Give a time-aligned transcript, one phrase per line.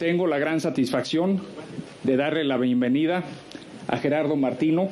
[0.00, 1.42] Tengo la gran satisfacción
[2.04, 3.22] de darle la bienvenida
[3.86, 4.88] a Gerardo Martino,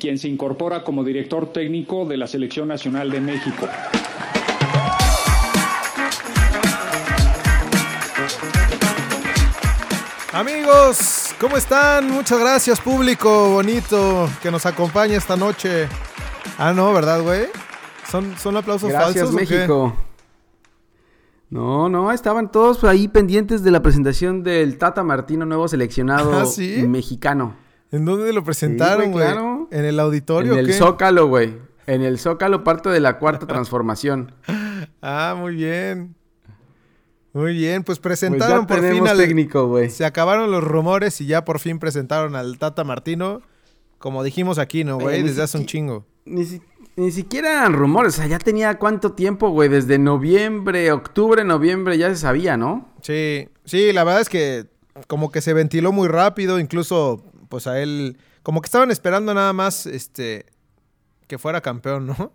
[0.00, 3.68] quien se incorpora como director técnico de la Selección Nacional de México.
[10.32, 12.10] Amigos, ¿cómo están?
[12.10, 15.86] Muchas gracias, público bonito que nos acompaña esta noche.
[16.58, 17.44] Ah, no, ¿verdad, güey?
[18.10, 19.40] ¿Son, son aplausos Gracias, falsos?
[19.40, 20.11] o qué?
[21.52, 26.46] No, no, estaban todos ahí pendientes de la presentación del Tata Martino, nuevo seleccionado ¿Ah,
[26.46, 26.82] sí?
[26.88, 27.54] mexicano.
[27.90, 29.24] ¿En dónde lo presentaron, Sí, güey?
[29.24, 29.68] güey, claro.
[29.70, 30.72] ¿En el auditorio En el qué?
[30.72, 31.58] Zócalo, güey.
[31.86, 34.32] En el Zócalo, parte de la cuarta transformación.
[35.02, 36.14] Ah, muy bien.
[37.34, 39.18] Muy bien, pues Pues presentaron por fin al...
[39.18, 39.90] técnico, güey.
[39.90, 43.42] Se acabaron los rumores y ya por fin presentaron al Tata Martino.
[43.98, 45.22] Como dijimos aquí, ¿no, güey?
[45.22, 46.06] Desde hace un chingo.
[46.24, 46.62] Ni, si-
[46.96, 49.68] ni siquiera eran rumores, o sea, ya tenía cuánto tiempo, güey.
[49.68, 52.88] Desde noviembre, octubre, noviembre, ya se sabía, ¿no?
[53.00, 54.66] Sí, sí, la verdad es que
[55.06, 59.52] como que se ventiló muy rápido, incluso pues a él, como que estaban esperando nada
[59.52, 60.46] más, este,
[61.26, 62.32] que fuera campeón, ¿no?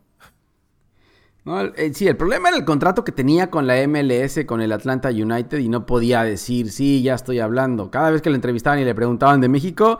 [1.45, 4.73] No, eh, sí, el problema era el contrato que tenía con la MLS, con el
[4.73, 7.89] Atlanta United, y no podía decir, sí, ya estoy hablando.
[7.89, 9.97] Cada vez que le entrevistaban y le preguntaban de México,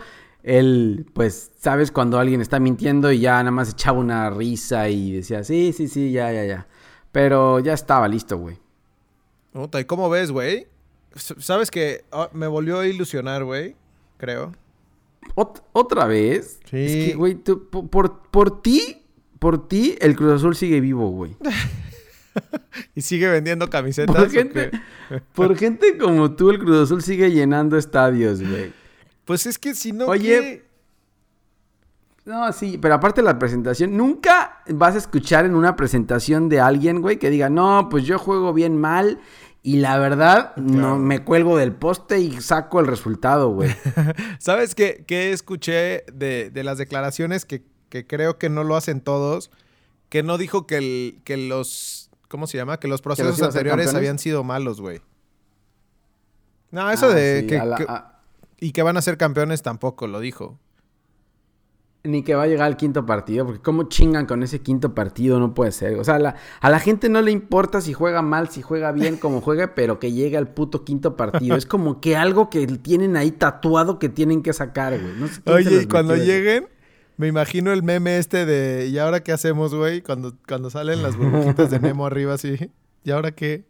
[0.48, 5.12] él, pues, sabes cuando alguien está mintiendo y ya nada más echaba una risa y
[5.12, 6.68] decía, sí, sí, sí, ya, ya, ya.
[7.12, 8.58] Pero ya estaba listo, güey.
[9.80, 10.68] ¿y cómo ves, güey?
[11.16, 13.76] Sabes que ah, me volvió a ilusionar, güey,
[14.18, 14.54] creo.
[15.36, 16.60] Ot- ¿Otra vez?
[16.70, 16.78] Sí.
[16.78, 19.04] Es que, güey, tú- por, por, por ti,
[19.40, 21.36] por ti, el Cruz Azul sigue vivo, güey.
[22.94, 24.16] Y sigue vendiendo camisetas.
[24.16, 24.72] Por ¿o gente,
[25.34, 28.72] por gente como tú, el Cruz Azul sigue llenando estadios, güey.
[29.28, 30.66] Pues es que si no, Oye, ¿qué?
[32.26, 36.60] No, sí, pero aparte de la presentación, nunca vas a escuchar en una presentación de
[36.60, 39.20] alguien, güey, que diga, no, pues yo juego bien mal
[39.64, 43.74] y la verdad, no me cuelgo del poste y saco el resultado, güey.
[44.40, 49.00] ¿Sabes qué, qué escuché de, de las declaraciones que, que creo que no lo hacen
[49.02, 49.52] todos?
[50.10, 52.10] Que no dijo que, el, que los...
[52.30, 52.78] ¿Cómo se llama?
[52.80, 55.02] Que los procesos anteriores habían sido malos, güey.
[56.72, 58.17] No, eso Ah, de sí, que, a la- que- a-
[58.60, 60.60] Y que van a ser campeones tampoco lo dijo.
[62.04, 65.40] Ni que va a llegar al quinto partido, porque cómo chingan con ese quinto partido,
[65.40, 65.96] no puede ser.
[66.00, 69.18] O sea, la- a la gente no le importa si juega mal, si juega bien,
[69.18, 71.58] como juegue, pero que llegue al puto quinto partido.
[71.58, 75.14] Es como que algo que tienen ahí tatuado que tienen que sacar, güey.
[75.20, 76.70] No sé Oye, y cuando lleguen,
[77.18, 80.02] me imagino el meme este de ¿y ahora qué hacemos, güey?
[80.02, 82.72] Cuando, cuando salen las burbujitas de Nemo arriba así.
[83.04, 83.66] ¿Y ahora qué?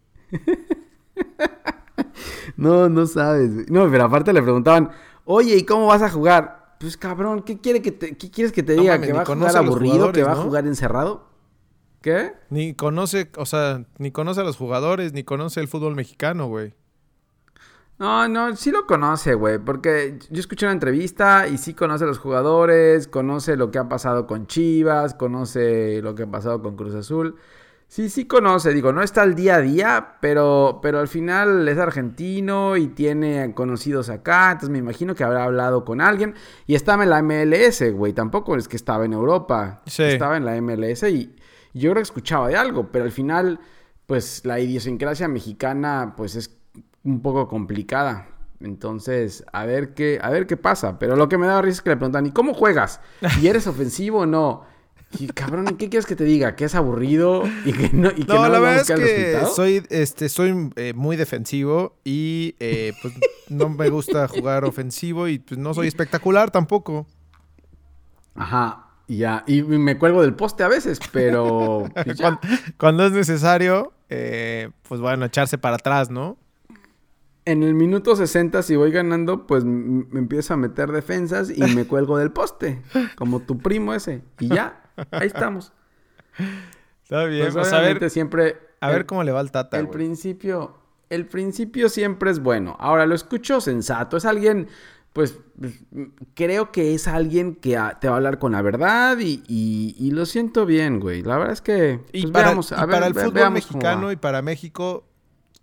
[2.58, 3.54] No, no sabes.
[3.54, 3.66] güey.
[3.70, 4.92] No, pero aparte le preguntaban,
[5.26, 6.76] oye, ¿y cómo vas a jugar?
[6.80, 8.94] Pues cabrón, ¿qué, quiere que te, qué quieres que te No diga?
[8.96, 10.12] mames, ¿Que ni va a jugar a aburrido?
[10.12, 10.44] ¿Que va a ¿no?
[10.44, 11.28] jugar encerrado?
[12.02, 12.34] ¿Qué?
[12.50, 16.74] Ni conoce, o sea, ni conoce a los jugadores, ni conoce el fútbol mexicano, güey.
[18.00, 22.08] No, no, sí lo conoce, güey, porque yo escuché una entrevista y sí conoce a
[22.08, 26.76] los jugadores, conoce lo que ha pasado con Chivas, conoce lo que ha pasado con
[26.76, 27.38] Cruz Azul.
[27.90, 31.78] Sí, sí conoce, digo, no está al día a día, pero, pero al final es
[31.78, 37.04] argentino y tiene conocidos acá, entonces me imagino que habrá hablado con alguien y estaba
[37.04, 40.04] en la MLS, güey, tampoco es que estaba en Europa, Sí.
[40.04, 41.34] estaba en la MLS y
[41.74, 43.60] yo creo que escuchaba de algo, pero al final,
[44.06, 46.58] pues la idiosincrasia mexicana, pues es
[47.04, 48.28] un poco complicada.
[48.60, 50.98] Entonces, a ver qué, a ver qué pasa.
[50.98, 53.00] Pero lo que me daba risa es que le preguntan, ¿y cómo juegas?
[53.42, 54.64] ¿Y eres ofensivo o no?
[55.12, 56.56] Y cabrón, ¿y ¿qué quieres que te diga?
[56.56, 57.44] ¿Que es aburrido?
[57.66, 60.94] ¿Y que no, y que No, no la verdad es que soy, este, soy eh,
[60.94, 63.14] muy defensivo y eh, pues
[63.50, 67.08] no me gusta jugar ofensivo y pues no soy espectacular tampoco.
[68.36, 69.44] Ajá, y ya.
[69.48, 71.86] Y me cuelgo del poste a veces, pero...
[72.04, 72.20] pues.
[72.20, 72.40] Cuando,
[72.78, 76.38] cuando es necesario, eh, pues bueno, echarse para atrás, ¿no?
[77.46, 81.86] En el minuto 60, si voy ganando, pues me empiezo a meter defensas y me
[81.88, 82.82] cuelgo del poste.
[83.16, 84.22] Como tu primo ese.
[84.40, 85.72] Y ya, ahí estamos.
[87.04, 88.58] Está bien, Pues, a obviamente ver, siempre...
[88.82, 90.78] a ver el- cómo le va el Tata, El principio,
[91.10, 92.76] el principio siempre es bueno.
[92.80, 94.18] Ahora lo escucho sensato.
[94.18, 94.68] Es alguien,
[95.14, 95.40] pues,
[96.34, 100.12] creo que es alguien que te va a hablar con la verdad y, y- y
[100.12, 101.24] lo siento bien, güey.
[101.24, 103.52] La verdad es que, Y pues, para, veamos, y a ver, para el ve- fútbol
[103.52, 105.08] mexicano y para México,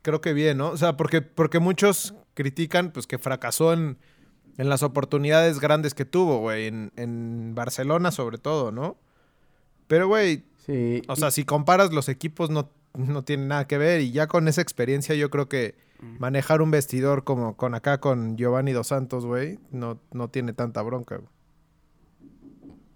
[0.03, 0.71] creo que bien, ¿no?
[0.71, 3.97] O sea, porque, porque muchos critican pues que fracasó en,
[4.59, 6.67] en las oportunidades grandes que tuvo, güey.
[6.67, 8.97] En, en Barcelona sobre todo, ¿no?
[9.87, 13.77] Pero, güey, Sí, o y- sea, si comparas los equipos no, no tiene nada que
[13.79, 14.01] ver.
[14.01, 15.75] Y ya con esa experiencia yo creo que
[16.19, 20.83] manejar un vestidor como con acá con Giovanni Dos Santos, güey, no, no tiene tanta
[20.83, 21.29] bronca, güey.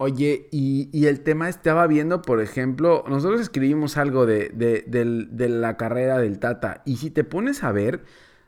[0.01, 5.75] Oye, y, y el tema estaba viendo, por ejemplo, nosotros escribimos algo de, de la
[5.75, 8.05] carrera del Tata, y si te pones a ver,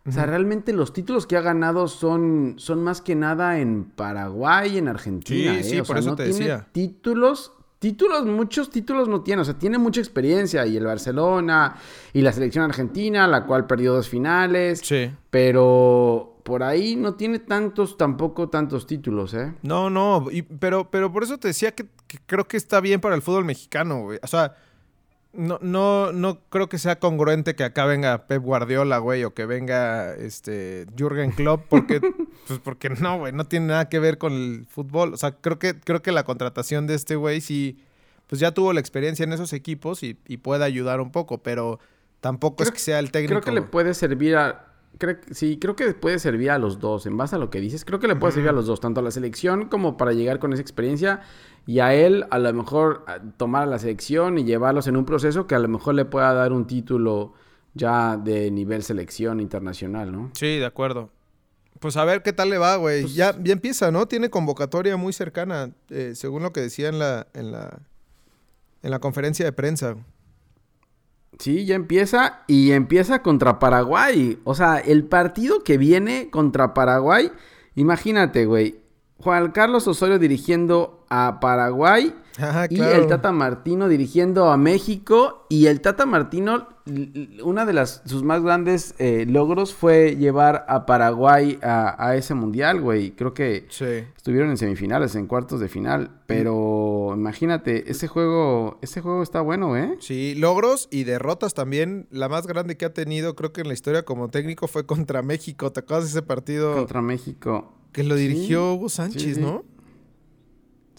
[0.08, 4.78] O sea, realmente los títulos que ha ganado son, son más que nada en Paraguay,
[4.80, 5.54] en Argentina.
[5.56, 5.64] Sí, ¿eh?
[5.64, 6.68] sí, O por sea, eso no te tiene decía.
[6.72, 9.42] Títulos, títulos, muchos títulos no tiene.
[9.42, 10.66] O sea, tiene mucha experiencia.
[10.68, 11.76] Y el Barcelona,
[12.14, 14.80] y la selección argentina, la cual perdió dos finales.
[14.84, 15.12] Sí.
[15.30, 19.54] Pero por ahí no tiene tantos, tampoco tantos títulos, ¿eh?
[19.64, 23.02] No, no, y- pero, pero por eso te decía que, que creo que está bien
[23.02, 24.20] para el fútbol mexicano, güey.
[24.24, 24.56] O sea,
[25.34, 29.46] no, no, no creo que sea congruente que acá venga Pep Guardiola, güey, o que
[29.46, 32.02] venga este Jürgen Klopp, porque,
[32.48, 35.14] pues porque no, güey, no tiene nada que ver con el fútbol.
[35.14, 37.78] O sea, creo que, creo que la contratación de este güey sí,
[38.28, 41.80] pues ya tuvo la experiencia en esos equipos y, y puede ayudar un poco, pero
[42.22, 43.42] tampoco es que sea el técnico.
[43.42, 44.68] Creo que le puede servir a.
[44.98, 47.06] creo sí, creo que puede servir a los dos.
[47.06, 49.00] En base a lo que dices, creo que le puede servir a los dos, tanto
[49.02, 51.22] a la selección como para llegar con esa experiencia.
[51.68, 53.06] Y a él, a lo mejor,
[53.38, 56.34] tomar a la selección y llevarlos en un proceso que a lo mejor le pueda
[56.34, 57.34] dar un título
[57.74, 60.32] ya de nivel selección internacional, ¿no?
[60.34, 61.10] Sí, de acuerdo.
[61.80, 63.02] Pues a ver qué tal le va, güey.
[63.04, 64.08] Pues- ya, ya empieza, ¿no?
[64.08, 67.80] Tiene convocatoria muy cercana, eh, según lo que decía en la, en la,
[68.84, 69.96] en la conferencia de prensa.
[71.40, 74.40] Sí, ya empieza y empieza contra Paraguay.
[74.44, 77.32] O sea, el partido que viene contra Paraguay,
[77.76, 78.81] imagínate, güey.
[79.22, 85.46] Juan Carlos Osorio dirigiendo a Paraguay Ajá, y el Tata Martino dirigiendo a México.
[85.50, 86.68] Y el Tata Martino,
[87.44, 92.34] una de las, sus más grandes eh, logros fue llevar a Paraguay a, a ese
[92.34, 93.12] mundial, güey.
[93.12, 93.86] Creo que Sí.
[94.16, 96.22] estuvieron en semifinales, en cuartos de final.
[96.28, 99.98] Pero imagínate, ese juego, ese juego está bueno, ¿eh?
[100.00, 102.08] Sí, logros y derrotas también.
[102.12, 105.22] La más grande que ha tenido, creo que en la historia como técnico, fue contra
[105.22, 105.72] México.
[105.72, 107.74] ¿Te acuerdas de ese partido Contra México.
[107.92, 109.42] que lo Sí, dirigió Hugo Sánchez, sí.
[109.42, 109.64] no?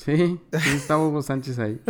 [0.05, 1.81] Sí, sí, estaba Hugo Sánchez ahí.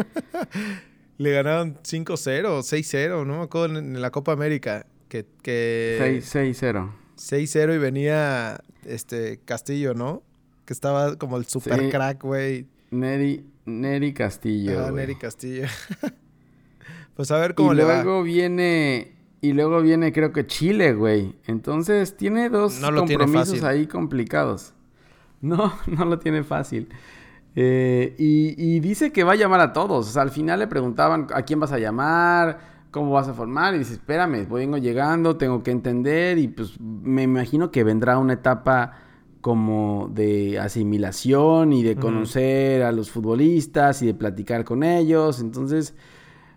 [1.18, 3.38] Le ganaron 5-0, 6-0, ¿no?
[3.38, 4.86] Me acuerdo en, la Copa América.
[5.08, 6.90] Que, que 6-0.
[7.16, 10.22] 6-0 y venía este Castillo, ¿no?
[10.64, 11.90] Que estaba como el super Sí.
[11.90, 12.66] crack, güey.
[12.90, 14.86] Neri, Neri Castillo.
[14.86, 14.90] Ah.
[14.90, 15.66] Neri Castillo.
[17.16, 19.12] pues a ver cómo y le luego viene.
[19.40, 21.34] Y luego viene, creo que Chile, güey.
[21.46, 23.66] Entonces tiene dos No tiene compromisos fácil.
[23.66, 24.72] ahí complicados.
[25.40, 26.88] No, no lo tiene fácil.
[27.54, 30.08] Eh, y, y dice que va a llamar a todos.
[30.08, 32.58] O sea, al final le preguntaban a quién vas a llamar,
[32.90, 33.75] cómo vas a formar.
[33.75, 36.38] Y dice, espérame, vengo llegando, tengo que entender.
[36.38, 38.93] Y pues me imagino que vendrá una etapa
[39.40, 45.40] como de asimilación y de conocer a los futbolistas y de platicar con ellos.
[45.40, 45.94] Entonces,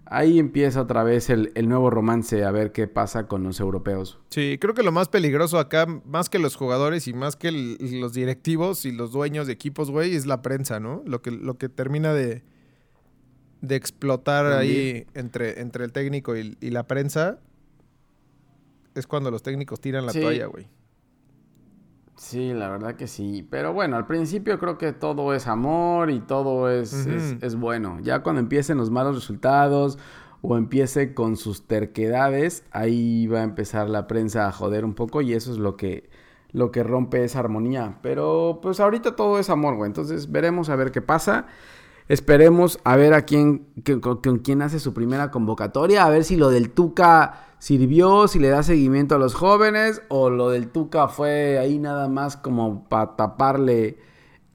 [0.05, 4.19] ahí empieza otra vez el, el nuevo romance, a ver qué pasa con los europeos.
[4.29, 7.99] Sí, creo que lo más peligroso acá, más que los jugadores y más que el-
[8.01, 11.01] los directivos y los dueños de equipos, güey, es la prensa, ¿no?
[11.05, 12.43] Lo que, lo que termina de,
[13.61, 17.39] de explotar ahí entre, entre el técnico y, y la prensa
[18.93, 20.21] es cuando los técnicos tiran la Sí.
[20.21, 20.67] toalla, güey.
[22.17, 23.45] Sí, la verdad que sí.
[23.49, 26.93] Pero bueno, al principio creo que todo es amor y todo es,
[27.41, 27.99] es bueno.
[28.01, 29.97] Ya cuando empiecen los malos resultados
[30.41, 35.21] o empiece con sus terquedades, ahí va a empezar la prensa a joder un poco
[35.21, 36.09] y eso es lo que,
[36.51, 37.97] lo que rompe esa armonía.
[38.01, 39.89] Pero pues ahorita todo es amor, güey.
[39.89, 41.47] Entonces veremos a ver qué pasa.
[42.07, 46.23] Esperemos a ver a quién, que- con, con quién hace su primera convocatoria, a ver
[46.23, 50.67] si lo del Tuca sirvió, si le da seguimiento a los jóvenes, o lo del
[50.67, 53.97] Tuca fue ahí nada más como para taparle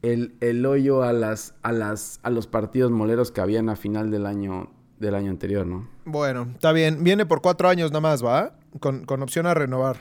[0.01, 4.13] el, el hoyo a las, a las, a los partidos moleros que habían a final
[4.13, 5.89] del año, del año anterior, ¿no?
[6.05, 7.03] Bueno, está bien.
[7.03, 8.53] Viene por cuatro años nada más, ¿va?
[8.79, 9.97] Con, con opción a renovar.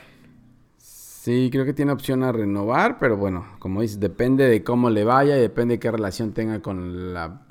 [0.76, 5.02] Sí, creo que tiene opción a renovar, pero bueno, como dices, depende de cómo le
[5.02, 7.42] vaya y depende de qué relación tenga con la,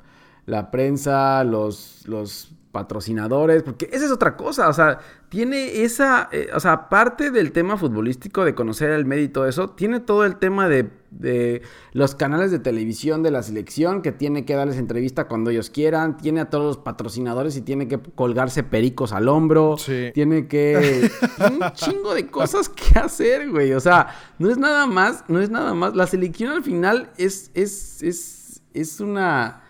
[0.46, 4.98] la prensa, los, los patrocinadores, porque esa es otra cosa, o sea,
[5.28, 9.46] tiene esa, eh, o sea, aparte del tema futbolístico, de conocer el medio y todo
[9.48, 11.62] eso, tiene todo el tema de, de
[11.92, 16.16] los canales de televisión de la selección, que tiene que darles entrevista cuando ellos quieran,
[16.16, 20.10] tiene a todos los patrocinadores y tiene que colgarse pericos al hombro, Sí.
[20.14, 23.72] tiene que tiene un chingo de cosas que hacer, güey.
[23.72, 24.08] O sea,
[24.38, 25.96] no es nada más, no es nada más.
[25.96, 29.64] La selección al final es, es, es, es una.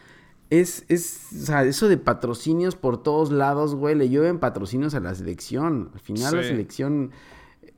[0.50, 5.00] Es, es, o sea, eso de patrocinios por todos lados, güey, le llueven patrocinios a
[5.00, 5.90] la selección.
[5.94, 7.12] Al final la selección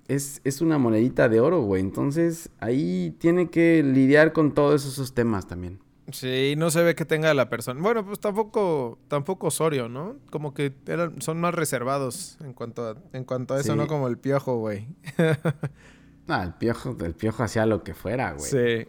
[0.09, 1.83] es, es una monedita de oro, güey.
[1.83, 5.81] Entonces, ahí tiene que lidiar con todos esos temas también.
[6.11, 7.81] Sí, no se ve que tenga la persona.
[7.81, 10.17] Bueno, pues tampoco, tampoco Osorio, ¿no?
[10.31, 13.79] Como que eran, son más reservados en cuanto a, en cuanto a eso, Sí.
[13.79, 14.89] no como el piojo, güey.
[16.29, 18.49] Ah, el piojo, el piojo hacía lo que fuera, güey.
[18.51, 18.89] Sí.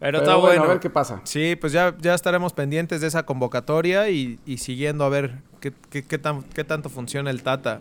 [0.00, 0.64] Pero, Pero está bueno, bueno.
[0.64, 1.20] a ver qué pasa.
[1.24, 5.72] Sí, pues ya, ya estaremos pendientes de esa convocatoria y, y siguiendo a ver qué,
[5.90, 7.80] qué, qué tan, qué tanto funciona el Tata.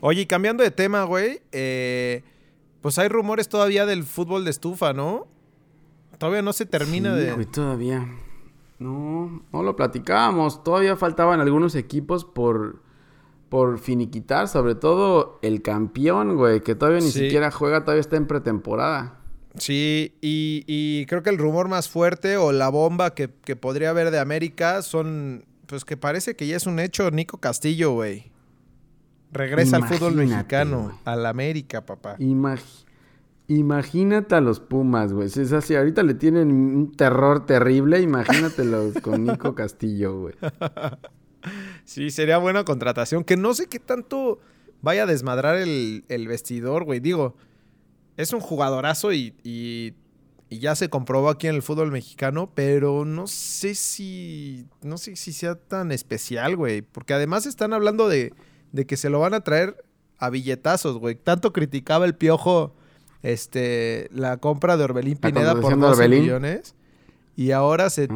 [0.00, 2.22] Oye, y cambiando de tema, güey, eh,
[2.82, 5.26] pues hay rumores todavía del fútbol de estufa, ¿no?
[6.18, 7.32] Todavía no se termina Sí, de...
[7.32, 8.06] güey, todavía.
[8.78, 10.62] No, no lo platicábamos.
[10.62, 12.80] Todavía faltaban algunos equipos por,
[13.48, 14.46] por finiquitar.
[14.48, 17.20] Sobre todo el campeón, güey, que todavía ni Sí.
[17.24, 19.18] siquiera juega, todavía está en pretemporada.
[19.58, 23.90] Sí, y, y creo que el rumor más fuerte o la bomba que, que podría
[23.90, 28.30] haber de América son, pues que parece que ya es un hecho, Nico Castillo, güey.
[29.32, 32.16] Regresa al fútbol mexicano, al América, papá.
[32.18, 32.84] Imag-
[33.48, 35.28] Imagínate a los Pumas, güey.
[35.28, 38.00] Es así, ahorita le tienen un terror terrible.
[38.00, 40.34] Imagínatelos con Nico Castillo, güey.
[41.84, 43.22] Sí, sería buena contratación.
[43.24, 44.40] Que no sé qué tanto
[44.82, 46.98] vaya a desmadrar el, el vestidor, güey.
[47.00, 47.36] Digo,
[48.16, 49.94] es un jugadorazo y, y-
[50.48, 54.66] y ya se comprobó aquí en el fútbol mexicano, pero no sé si.
[54.80, 56.82] No sé si sea tan especial, güey.
[56.82, 58.32] Porque además están hablando de,
[58.70, 59.84] de que se lo van a traer
[60.18, 61.16] a billetazos, güey.
[61.16, 62.76] Tanto criticaba el piojo
[63.22, 66.22] este, la compra de Orbelín Pineda por contratación de 12 Orbelín.
[66.22, 66.74] millones.
[67.34, 68.06] Y ahora se,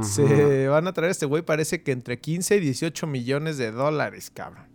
[0.68, 4.30] van a traer a este güey, parece que entre 15 y 18 millones de dólares,
[4.32, 4.66] cabrón.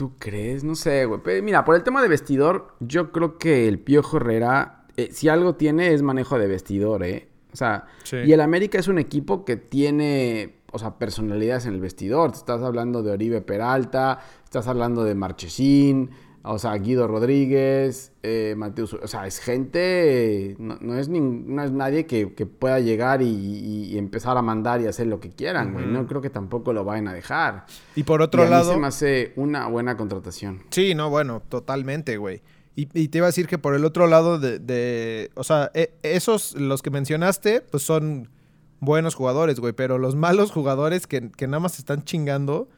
[0.00, 0.64] ¿Tú crees?
[0.64, 1.42] No sé, güey.
[1.42, 5.56] Mira, por el tema de vestidor, yo creo que el Piojo Herrera, eh, si algo
[5.56, 7.28] tiene, es manejo de vestidor, ¿eh?
[7.52, 8.16] O sea, Sí.
[8.24, 12.30] y el América es un equipo que tiene, o sea, personalidades en el vestidor.
[12.32, 16.08] Estás hablando de Oribe Peralta, estás hablando de Marchesín,
[16.42, 18.94] o sea, Guido Rodríguez, eh, Mateus.
[18.94, 23.22] O sea, es gente, no, no es, nin- no es nadie que, que pueda llegar
[23.22, 25.86] y, y- empezar a mandar y hacer lo que quieran, güey.
[25.86, 27.66] No creo que tampoco lo vayan a dejar.
[27.96, 28.72] Y por Y otro a mí lado.
[28.72, 30.62] se me hace una buena contratación.
[30.70, 32.42] Sí, no, bueno, totalmente, güey.
[32.76, 35.70] Y, y te iba a decir que por el otro lado de, de- o sea,
[35.74, 38.30] e- esos, los que mencionaste, pues son
[38.78, 42.68] buenos jugadores, güey, pero los malos jugadores que, que nada más están chingando,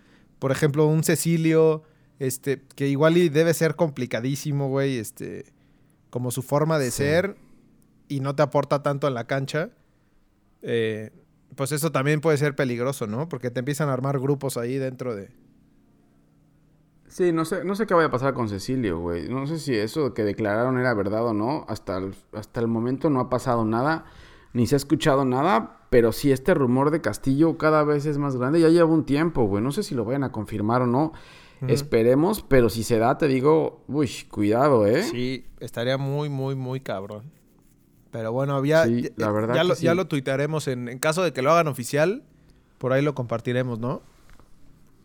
[0.40, 1.84] por ejemplo, un Cecilio,
[2.22, 5.44] este, que igual y debe ser complicadísimo, güey, este,
[6.10, 6.98] como su forma de Sí.
[6.98, 7.36] ser
[8.06, 9.70] y no te aporta tanto en la cancha,
[10.62, 11.10] eh,
[11.56, 13.28] pues eso también puede ser peligroso, ¿no?
[13.28, 15.30] Porque te empiezan a armar grupos ahí dentro de...
[17.08, 19.28] Sí, no sé, no sé qué vaya a pasar con Cecilio, güey.
[19.28, 21.66] No sé si eso que declararon era verdad o no.
[21.68, 24.06] Hasta el, hasta el momento no ha pasado nada,
[24.54, 25.80] ni se ha escuchado nada.
[25.90, 28.60] Pero sí, este rumor de Castillo cada vez es más grande.
[28.60, 29.62] Ya lleva un tiempo, güey.
[29.62, 31.12] No sé si lo vayan a confirmar o no.
[31.68, 35.02] Esperemos, pero si se da, te digo, uy, cuidado, ¿eh?
[35.04, 37.30] Sí, estaría muy, muy, muy cabrón.
[38.10, 39.84] Pero bueno, ya, Sí, la verdad ya, lo, sí.
[39.84, 42.24] ya lo tuitearemos en, en caso de que lo hagan oficial.
[42.78, 44.02] Por ahí lo compartiremos, ¿no?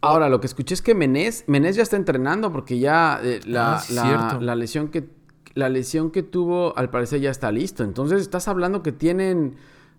[0.01, 3.77] Ahora, lo que escuché es que Menés, Menés ya está entrenando porque ya eh, la,
[3.77, 5.09] Ah, la- la lesión que
[5.53, 7.83] la lesión que tuvo al parecer ya está listo.
[7.83, 9.55] Entonces estás hablando que tienen,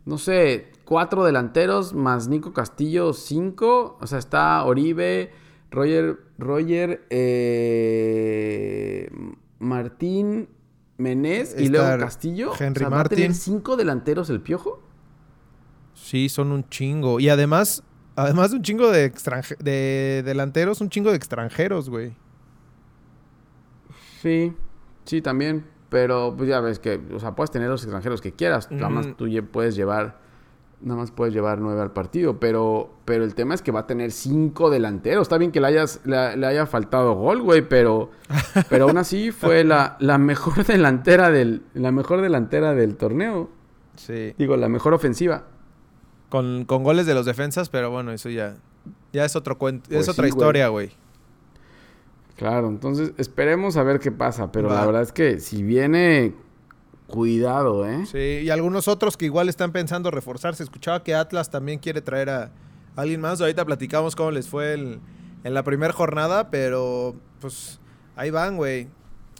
[0.07, 3.99] no sé, cuatro delanteros más Nico Castillo, cinco.
[4.01, 5.33] O sea, está Oribe,
[5.71, 9.11] Roger, Roger, eh,
[9.59, 10.49] Martín,
[10.97, 12.53] Menés y Está luego Castillo.
[12.59, 14.83] Henry o sea, ¿va a tener cinco delanteros el piojo?
[15.95, 17.21] Sí, son un chingo.
[17.21, 17.83] Y además,
[18.17, 19.13] además de un chingo de,
[19.61, 22.15] de delanteros, un chingo de extranjeros, güey.
[24.21, 24.53] Sí,
[25.05, 25.65] sí, también.
[25.89, 28.71] Pero pues ya ves que, o sea, puedes tener los extranjeros que quieras.
[28.71, 29.15] Nada más Ujú.
[29.15, 30.21] tú puedes llevar,
[30.81, 32.39] nada más puedes llevar nueve al partido.
[32.39, 35.23] Pero, pero el tema es que va a tener cinco delanteros.
[35.23, 38.11] Está bien que le, hayas, le, le haya faltado gol, güey, pero,
[38.69, 43.51] pero aún así fue la, la mejor delantera del, la mejor delantera del torneo.
[43.97, 44.35] Sí.
[44.39, 45.45] Digo, la mejor ofensiva.
[46.29, 48.57] Con, con goles de los defensas, pero bueno, eso ya,
[49.13, 50.39] ya es otro cuento, Pues es otra sí, güey.
[50.39, 50.91] historia, güey.
[52.37, 54.53] Claro, entonces esperemos a ver qué pasa.
[54.53, 54.75] Pero Va.
[54.77, 56.35] la verdad es que si viene,
[57.09, 58.07] cuidado, ¿eh?
[58.07, 60.63] Sí, y algunos otros que igual están pensando reforzarse.
[60.63, 62.51] Escuchaba que Atlas también quiere traer a
[62.97, 63.41] alguien más.
[63.41, 65.01] Ahorita platicamos cómo les fue el-
[65.45, 67.81] en la primera jornada, pero pues
[68.17, 68.89] ahí van, güey.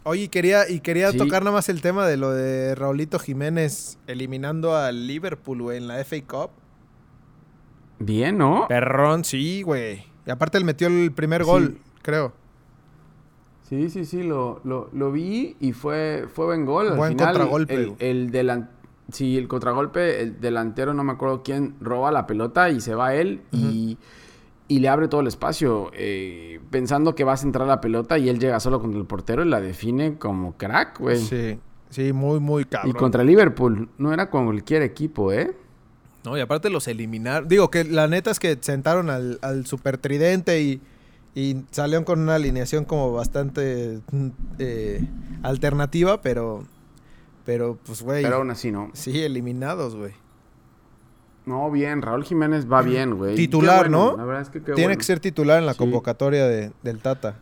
[0.05, 1.19] Oye, y quería, y quería Sí.
[1.19, 5.89] tocar nada más el tema de lo de Raulito Jiménez eliminando al Liverpool, güey, en
[5.89, 6.51] la FA Cup.
[7.99, 8.67] Bien, ¿no?
[8.69, 10.05] Perrón, sí, güey.
[10.27, 11.47] Y aparte él metió el primer Sí.
[11.51, 12.33] gol, creo.
[13.69, 16.89] Sí, sí, sí, lo, lo, lo vi y fue, fue buen gol.
[16.93, 18.69] Al Buen final, contragolpe, el delan-
[19.13, 23.15] sí, el contragolpe, el delantero, no me acuerdo quién, roba la pelota y se va
[23.15, 23.99] él y,
[24.69, 28.29] y le abre todo el espacio, eh, pensando que va a centrar la pelota y
[28.31, 31.19] él llega solo contra el portero y la define como crack, güey.
[31.19, 31.59] Sí,
[31.91, 32.91] sí, muy, muy cabrón.
[32.91, 35.55] Y contra Liverpool, no era con cualquier equipo, ¿eh?
[36.25, 37.47] No, y aparte los eliminar.
[37.49, 40.81] Digo que la neta es que sentaron al, al super tridente y,
[41.35, 45.09] y salieron con una alineación como bastante mm, eh,
[45.43, 46.65] alternativa, pero.
[47.45, 48.23] Pero, pues, güey.
[48.23, 48.91] Pero aún así, ¿no?
[48.93, 50.13] Sí, eliminados, güey.
[51.47, 53.35] No, bien, Raúl Jiménez va bien, güey.
[53.35, 54.17] Titular, bueno, ¿no?
[54.19, 54.99] La verdad es que qué Tiene bueno.
[54.99, 55.79] que ser titular en la Sí.
[55.79, 57.37] convocatoria de- del Tata.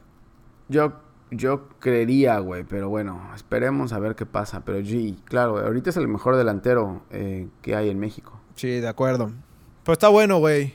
[0.68, 0.92] Yo,
[1.32, 4.64] Yo creería, güey, pero bueno, esperemos a ver qué pasa.
[4.64, 8.38] Pero sí, claro, ahorita es el mejor delantero eh, que hay en México.
[8.54, 9.32] Sí, de acuerdo.
[9.82, 10.74] Pues está bueno, güey.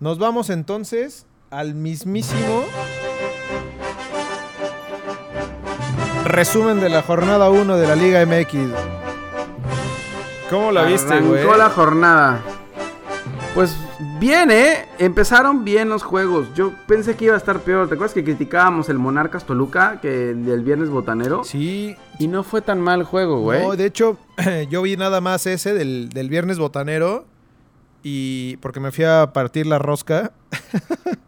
[0.00, 2.64] Nos vamos entonces al mismísimo
[6.24, 8.54] resumen de la jornada 1 de la Liga MX.
[10.50, 11.44] ¿Cómo la viste, güey?
[11.56, 12.40] La jornada.
[13.54, 13.76] Pues
[14.18, 14.88] bien, ¿eh?
[14.98, 16.48] Empezaron bien los juegos.
[16.56, 17.86] Yo pensé que iba a estar peor.
[17.88, 21.44] ¿Te acuerdas que criticábamos el Monarcas Toluca que el del viernes botanero?
[21.44, 21.94] Sí.
[22.18, 23.62] Y no fue tan mal juego, güey.
[23.62, 24.18] No, de hecho,
[24.70, 27.26] yo vi nada más ese del, del viernes botanero.
[28.02, 30.32] Y porque me fui a partir la rosca.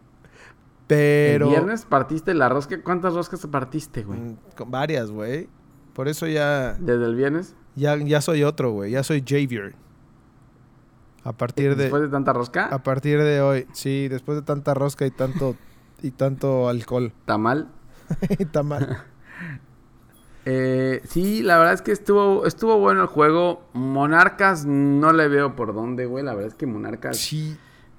[0.87, 1.47] Pero.
[1.47, 2.81] ¿El viernes partiste la rosca?
[2.83, 4.19] ¿Cuántas roscas partiste, güey?
[4.19, 5.49] Mm, con varias, güey.
[5.95, 6.75] Por eso ya.
[6.75, 7.55] ¿Desde el viernes?
[7.75, 8.93] Ya, ya soy otro, güey.
[8.93, 9.75] Ya soy Javier.
[11.25, 11.85] A partir de.
[11.85, 12.67] ¿Después de tanta rosca?
[12.67, 13.67] A partir de hoy.
[13.73, 15.57] Sí, después de tanta rosca y tanto.
[16.03, 17.13] y tanto alcohol.
[17.25, 17.69] ¿Tamal?
[18.53, 19.05] Tamal.
[20.49, 23.69] Eh, sí, la verdad es que estuvo, estuvo bueno el juego.
[23.73, 26.25] Monarcas no le veo por dónde, güey.
[26.25, 27.59] La verdad es que Monarcas Sí.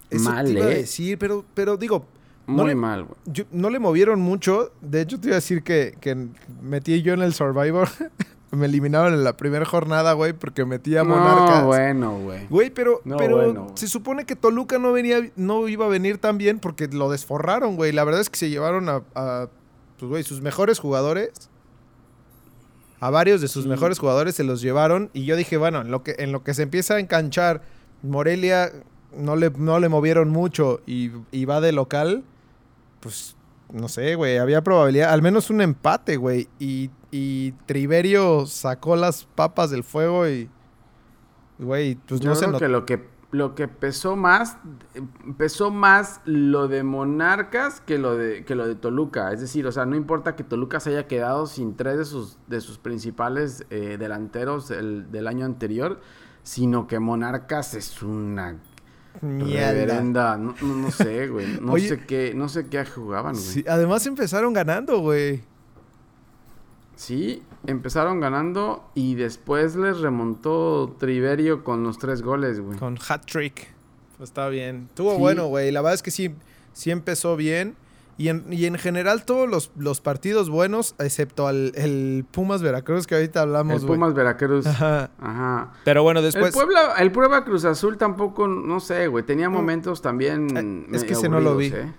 [0.09, 0.75] Eso Mal, te iba a ¿eh?
[0.75, 2.05] decir, pero, pero digo.
[2.47, 3.15] No muy le- mal, güey.
[3.25, 4.71] yo- no le movieron mucho.
[4.81, 6.15] De hecho, te iba a decir que, que
[6.61, 7.87] metí yo en el Survivor.
[8.49, 11.61] Me eliminaron en la primera jornada, güey, porque metí a Monarcas.
[11.63, 12.47] No, bueno, güey.
[12.47, 16.17] Güey, pero, No, pero bueno, se supone que Toluca no venía, no iba a venir
[16.17, 17.91] tan bien porque lo desforraron, güey.
[17.91, 19.49] La verdad es que se llevaron a, a,
[19.99, 21.49] pues, güey, sus mejores jugadores.
[23.01, 23.69] A varios de sus Sí.
[23.69, 25.09] mejores jugadores se los llevaron.
[25.13, 27.61] Y yo dije, bueno, en lo que, en lo que se empieza a enganchar,
[28.01, 28.71] Morelia
[29.15, 32.23] no le, no le movieron mucho y, y va de local.
[32.99, 33.35] Pues,
[33.71, 34.37] no sé, güey.
[34.37, 36.47] Había probabilidad, al menos un empate, güey.
[36.59, 40.49] Y, y Triverio sacó las papas del fuego y.
[41.59, 44.55] Güey, pues Yo no creo que lo que lo que pesó más
[45.37, 49.71] pesó más lo de Monarcas que lo de que lo de Toluca, es decir, o
[49.73, 53.65] sea, no importa que Toluca se haya quedado sin tres de sus de sus principales
[53.69, 55.99] eh, delanteros el- del año anterior,
[56.43, 58.61] sino que Monarcas es una
[59.21, 59.71] Mierda.
[59.71, 61.87] reverenda, no, no- no sé, güey, no Oye.
[61.89, 63.43] sé qué, no sé qué jugaban, güey.
[63.45, 65.41] Sí, además empezaron ganando, güey.
[66.95, 72.77] Sí, empezaron ganando y después les remontó Triverio con los tres goles, güey.
[72.79, 73.67] Con hat trick.
[74.17, 74.85] Pues está bien.
[74.89, 75.19] Estuvo Sí.
[75.19, 75.71] bueno, güey.
[75.71, 76.33] La verdad es que sí,
[76.73, 77.75] sí empezó bien.
[78.19, 83.05] Y en, y en general todos los, los partidos buenos, excepto al, el Pumas Veracruz,
[83.05, 83.87] que ahorita hablamos, El.
[83.87, 84.65] Pumas Veracruz.
[84.65, 85.11] Ajá.
[85.19, 85.73] Ajá.
[85.85, 86.53] Pero bueno, El después...
[86.53, 89.23] Puebla, el Puebla Cruz Azul tampoco, no sé, güey.
[89.23, 90.47] Tenía momentos también.
[90.57, 91.67] Eh, es que ese no lo vi.
[91.67, 91.93] ¿eh?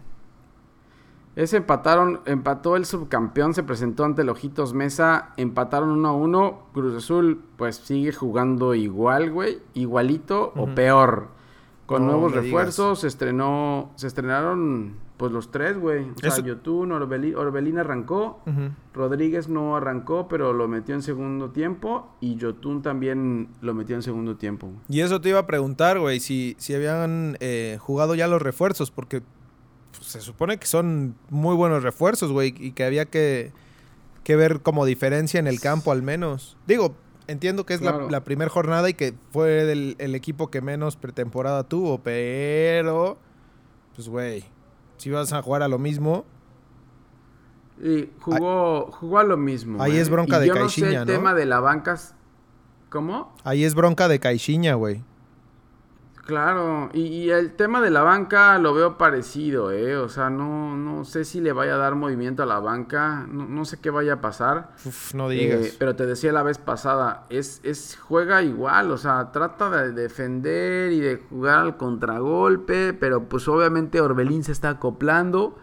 [1.37, 6.62] Ese empataron, empató el subcampeón, se presentó ante el Ojitos Mesa, empataron 1 a 1.
[6.72, 11.28] Cruz Azul, pues sigue jugando igual, güey, igualito o peor.
[11.87, 16.07] Con No nuevos refuerzos, se estrenó, se estrenaron, pues los tres, güey.
[16.11, 18.40] O sea, Yotun, Orbelín, Orbelín arrancó.
[18.94, 22.09] Rodríguez no arrancó, pero lo metió en segundo tiempo.
[22.20, 24.70] Y Yotun también lo metió en segundo tiempo.
[24.88, 28.90] Y eso te iba a preguntar, güey, si, si habían eh, jugado ya los refuerzos,
[28.90, 29.20] porque
[29.90, 33.52] pues, se supone que son muy buenos refuerzos, güey, y que había que,
[34.24, 36.57] que ver como diferencia en el campo al menos.
[36.68, 36.94] Digo,
[37.26, 41.64] entiendo que es la- primera jornada y que fue del- el equipo que menos pretemporada
[41.64, 43.18] tuvo, pero,
[43.96, 44.44] pues, güey,
[44.98, 46.24] si vas a jugar a lo mismo,
[47.82, 49.80] Y jugó, jugó a lo mismo.
[49.82, 50.00] Ahí güey.
[50.02, 51.12] es bronca Y de yo no sé Caixinha, el ¿no?
[51.14, 51.96] tema de la banca.
[52.90, 53.32] ¿Cómo?
[53.44, 55.02] ahí es bronca de Caixinha, güey.
[56.29, 56.91] Claro.
[56.93, 59.97] Y, y el tema de la banca lo veo parecido, ¿eh?
[59.97, 63.27] O sea, no, no sé si le vaya a dar movimiento a la banca.
[63.27, 64.75] No, no sé qué vaya a pasar.
[64.85, 65.62] Uf, no digas.
[65.62, 69.93] Eh, pero te decía la vez pasada, es, es juega igual, o sea, trata de
[69.93, 75.57] defender y de jugar al contragolpe, pero pues obviamente Orbelín se está acoplando.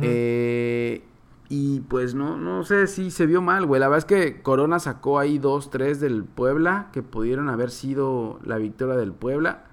[0.00, 1.02] Eh,
[1.48, 3.80] y pues no, no sé si se vio mal, güey.
[3.80, 8.40] La verdad es que Corona sacó ahí dos, tres del Puebla, que pudieron haber sido
[8.44, 9.64] la victoria del Puebla.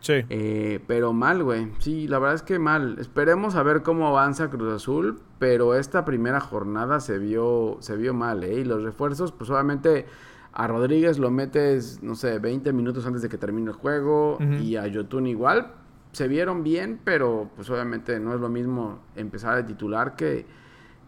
[0.00, 0.24] sí.
[0.30, 1.70] Eh, pero mal, güey.
[1.78, 2.96] Sí, la verdad es que mal.
[2.98, 5.20] Esperemos a ver cómo avanza Cruz Azul.
[5.38, 8.60] Pero esta primera jornada se vio, se vio mal, ¿eh?
[8.60, 10.06] Y los refuerzos, pues obviamente
[10.52, 14.38] a Rodríguez lo metes, no sé, 20 minutos antes de que termine el juego.
[14.60, 15.72] Y a Yotun igual.
[16.12, 20.46] Se vieron bien, pero pues obviamente no es lo mismo empezar de titular que,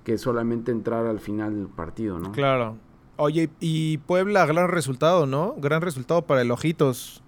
[0.04, 2.32] que solamente entrar al final del partido, ¿no?
[2.32, 2.76] Claro.
[3.16, 5.54] Oye, y Puebla, gran resultado, ¿no?
[5.58, 7.22] Gran resultado para el Ojitos.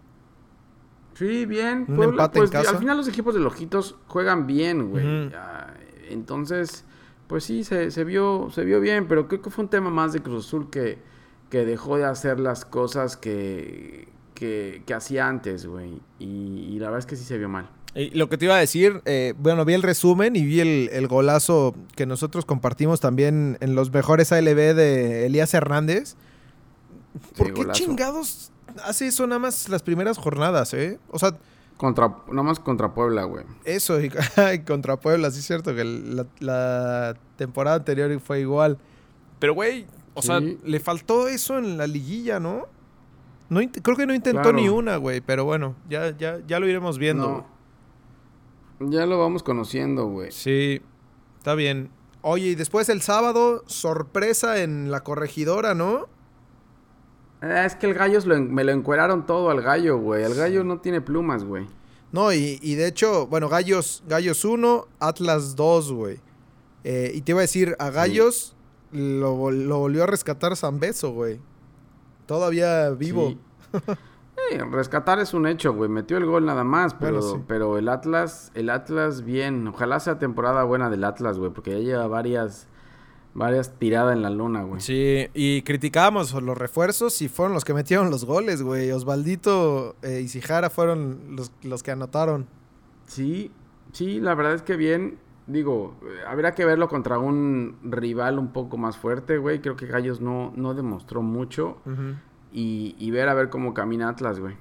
[1.15, 1.85] Sí, bien.
[1.89, 2.71] Un Puebla, empate en pues, casa.
[2.71, 5.31] Al final los equipos de Lojitos juegan bien, güey.
[6.09, 6.85] Entonces,
[7.27, 10.13] pues sí, se, se vio, se vio bien, pero creo que fue un tema más
[10.13, 10.99] de Cruz Azul que,
[11.51, 16.01] que dejó de hacer las cosas que, que, que hacía antes, güey.
[16.19, 17.69] Y, y la verdad es que sí se vio mal.
[17.95, 20.89] Y lo que te iba a decir, eh, bueno, vi el resumen y vi el,
[20.93, 26.17] el golazo que nosotros compartimos también en los mejores ALB de Elías Hernández.
[27.37, 27.79] ¿Por Sí, qué golazo.
[27.85, 28.53] chingados
[28.85, 30.99] hace eso nada más las primeras jornadas, eh?
[31.11, 31.37] O sea,
[31.77, 33.45] Contra, nada más contra Puebla, güey.
[33.65, 34.09] eso y,
[34.67, 38.79] contra Puebla, sí es cierto que la, la temporada anterior fue igual.
[39.41, 42.67] Pero, güey, o sea, le faltó eso en la liguilla, ¿no?
[43.49, 44.57] no creo que no intentó Claro.
[44.57, 47.29] ni una, güey, pero bueno, ya, ya, ya lo iremos viendo.
[47.29, 47.52] No.
[48.91, 50.31] Ya lo vamos conociendo, güey.
[50.33, 50.81] Sí,
[51.39, 51.91] está bien.
[52.23, 56.07] Oye, y después el sábado, sorpresa en la corregidora, ¿no?
[57.43, 60.23] Eh, Es que el gallo lo me lo encueraron todo al gallo, güey.
[60.23, 61.67] El gallo no tiene plumas, güey.
[62.13, 66.21] No, y, y de hecho, bueno, Gallos, Gallos 1, Atlas 2, güey.
[66.85, 68.55] Eh, y te iba a decir, a Gallos
[68.93, 71.41] lo, lo volvió a rescatar Zambeso, güey.
[72.27, 73.31] Todavía vivo.
[73.31, 73.39] Sí.
[74.53, 75.89] Sí, rescatar es un hecho, güey.
[75.91, 77.45] Metió el gol nada más, pero, Bueno, sí.
[77.47, 79.67] pero el Atlas, el Atlas bien.
[79.69, 82.69] Ojalá sea temporada buena del Atlas, güey, porque ya lleva varias,
[83.35, 84.81] varias tiradas en la luna, güey.
[84.81, 88.91] Sí, y criticábamos los refuerzos y fueron los que metieron los goles, güey.
[88.93, 92.47] Osvaldito eh, y Sijara fueron los, los que anotaron.
[93.07, 93.51] Sí,
[93.93, 95.19] sí, la verdad es que bien.
[95.49, 99.61] Digo, eh, habrá que verlo contra un rival un poco más fuerte, güey.
[99.61, 101.79] Creo que Gallos no, no demostró mucho.
[102.53, 104.57] Y, y ver a ver cómo camina Atlas, güey.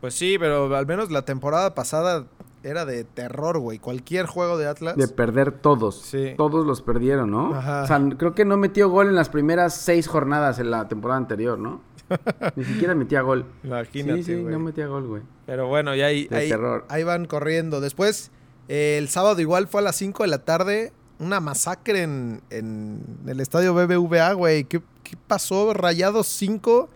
[0.00, 2.26] Pues sí, pero al menos la temporada pasada
[2.64, 3.78] era de terror, güey.
[3.78, 4.96] Cualquier juego de Atlas.
[4.96, 6.00] De perder todos.
[6.02, 6.34] Sí.
[6.36, 7.54] Todos los perdieron, ¿no?
[7.54, 7.82] Ajá.
[7.82, 11.18] O sea, creo que no metió gol en las primeras seis jornadas en la temporada
[11.18, 11.80] anterior, ¿no?
[12.56, 13.46] Ni siquiera metía gol.
[13.62, 15.22] Imagínate, sí, sí, no metía gol, güey.
[15.46, 16.52] Pero bueno, ya ahí, ahí,
[16.88, 17.80] ahí van corriendo.
[17.80, 18.30] Después,
[18.68, 20.92] eh, el sábado igual fue a las 5 de la tarde.
[21.18, 24.64] Una masacre en, en el estadio BBVA, güey.
[24.64, 25.72] ¿Qué, qué pasó?
[25.72, 26.90] Rayados 5,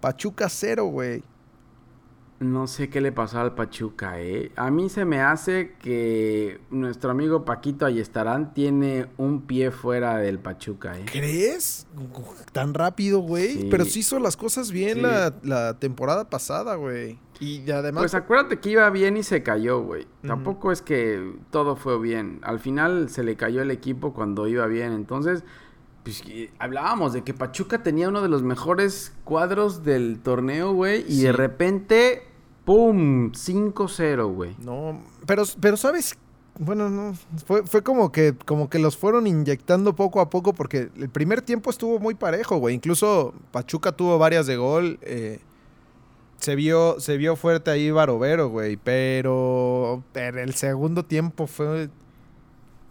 [0.00, 1.22] Pachuca 0, güey.
[2.40, 4.52] No sé qué le pasó al Pachuca, ¿eh?
[4.54, 10.38] A mí se me hace que nuestro amigo Paquito Ayestarán tiene un pie fuera del
[10.38, 11.04] Pachuca, ¿eh?
[11.10, 11.88] ¿Crees?
[12.52, 13.54] Tan rápido, güey.
[13.62, 13.68] Sí.
[13.68, 15.00] Pero sí hizo las cosas bien Sí.
[15.00, 17.18] la, la temporada pasada, güey.
[17.40, 18.02] Y además...
[18.02, 20.06] Pues acuérdate que iba bien y se cayó, güey.
[20.24, 22.38] Tampoco es que todo fue bien.
[22.42, 24.92] Al final se le cayó el equipo cuando iba bien.
[24.92, 25.42] Entonces,
[26.02, 26.22] pues
[26.58, 31.02] hablábamos de que Pachuca tenía uno de los mejores cuadros del torneo, güey.
[31.08, 31.22] Y Sí.
[31.24, 32.22] de repente,
[32.64, 33.32] ¡pum!
[33.32, 34.56] 5-0, güey.
[34.64, 36.16] No, pero, pero sabes,
[36.58, 37.14] bueno, no,
[37.46, 41.42] fue, fue como que, como que los fueron inyectando poco a poco porque el primer
[41.42, 42.74] tiempo estuvo muy parejo, güey.
[42.74, 44.98] Incluso Pachuca tuvo varias de gol.
[45.02, 45.40] eh,
[46.38, 48.76] se vio, se vio fuerte ahí Barovero, güey.
[48.76, 51.90] Pero, pero el segundo tiempo fue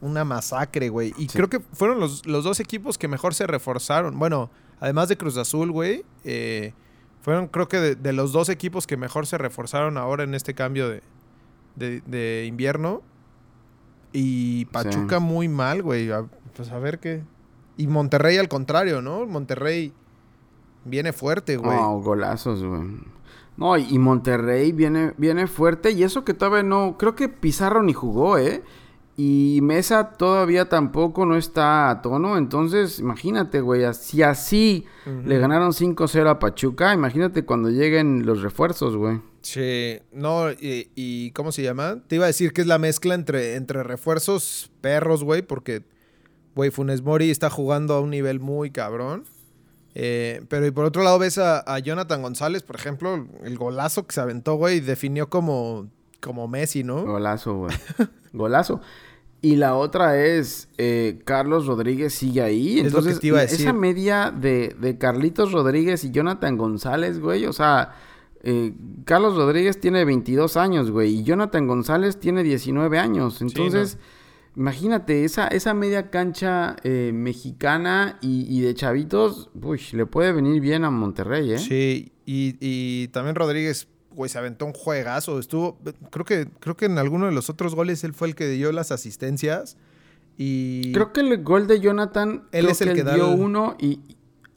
[0.02, 1.14] una masacre, güey.
[1.18, 1.38] Y Sí.
[1.38, 4.18] creo que fueron los, los dos equipos que mejor se reforzaron.
[4.20, 6.04] Bueno, además de Cruz Azul, güey.
[6.24, 6.74] eh,
[7.22, 10.54] fueron creo que de, de los dos equipos que mejor se reforzaron ahora en este
[10.54, 11.02] cambio de,
[11.76, 13.02] de, de invierno.
[14.14, 16.10] Y Pachuca muy mal, güey.
[16.56, 17.24] Pues a ver qué.
[17.76, 19.26] Y Monterrey al contrario, ¿no?
[19.26, 19.94] Monterrey
[20.86, 21.78] viene fuerte, güey.
[21.78, 22.82] No, golazos, güey.
[23.58, 25.92] No, y Monterrey viene, viene fuerte.
[25.92, 26.96] Y eso que todavía no.
[26.98, 28.64] Creo que Pizarro ni jugó, ¿eh?
[29.20, 32.38] Y Mesa todavía tampoco no está a tono.
[32.38, 33.82] Entonces, imagínate, güey.
[33.96, 34.86] Si así
[35.26, 39.20] le ganaron 5-0 a Pachuca, imagínate cuando lleguen los refuerzos, güey.
[39.42, 42.04] Sí, no, y, y ¿cómo se llama?
[42.08, 45.84] Te iba a decir que es la mezcla entre, entre refuerzos perros, güey, porque,
[46.54, 49.24] güey, Funes Mori está jugando a un nivel muy cabrón.
[49.96, 54.06] Eh, pero y por otro lado ves a, a Jonathan González, por ejemplo, el golazo
[54.06, 55.88] que se aventó, güey, definió como,
[56.22, 57.04] como Messi, ¿no?
[57.04, 57.76] Golazo, güey.
[58.34, 58.80] Golazo.
[59.42, 62.80] Y la otra es, eh, Carlos Rodríguez sigue ahí.
[62.80, 63.74] Es lo que te iba a esa decir.
[63.74, 67.46] media de, de Carlitos Rodríguez y Jonathan González, güey.
[67.46, 67.94] O sea,
[68.42, 68.74] eh,
[69.06, 71.20] Carlos Rodríguez tiene 22 años, güey.
[71.20, 73.42] Y Jonathan González tiene 19 años.
[73.42, 74.00] Entonces,
[74.56, 80.60] imagínate, esa, esa media cancha eh, mexicana y, y de chavitos, uy, le puede venir
[80.62, 81.60] bien a Monterrey, ¿eh?
[81.60, 85.40] Sí, y, y también Rodríguez, güey, se aventó un juegazo.
[85.40, 85.78] Estuvo,
[86.12, 88.72] creo que, creo que en alguno de los otros goles él fue el que dio
[88.74, 89.78] las asistencias.
[90.38, 93.16] Y Creo que el gol de Jonathan, Él creo es el que que él da
[93.16, 94.02] dio el- uno y...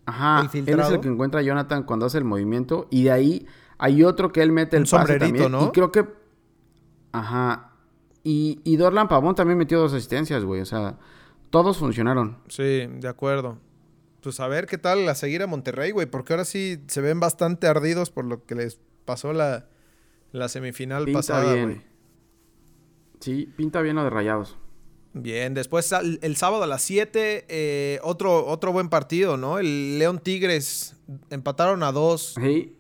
[0.06, 3.12] Ajá, el él es el que encuentra a Jonathan cuando hace el movimiento y de
[3.12, 3.46] ahí
[3.78, 5.52] hay otro que él mete el Un pase sombrerito, también.
[5.52, 5.68] ¿no?
[5.68, 6.04] Y creo que...
[7.12, 7.72] Ajá.
[8.22, 10.60] Y, y Dorlan Pavón también metió dos asistencias, güey.
[10.60, 10.98] O sea,
[11.50, 12.38] todos funcionaron.
[12.48, 13.58] Sí, de acuerdo.
[14.22, 17.20] Pues a ver qué tal a seguir a Monterrey, güey, porque ahora sí se ven
[17.20, 18.78] bastante ardidos por lo que les
[19.10, 19.66] pasó la,
[20.30, 21.82] la semifinal Pinta pasada, bien.
[23.18, 24.56] Sí, pinta bien lo de Rayados.
[25.14, 29.58] Bien, después el, sábado a las 7, eh, otro, otro buen partido, ¿no?
[29.58, 30.94] El León Tigres
[31.30, 32.34] empataron a dos.
[32.40, 32.76] Sí.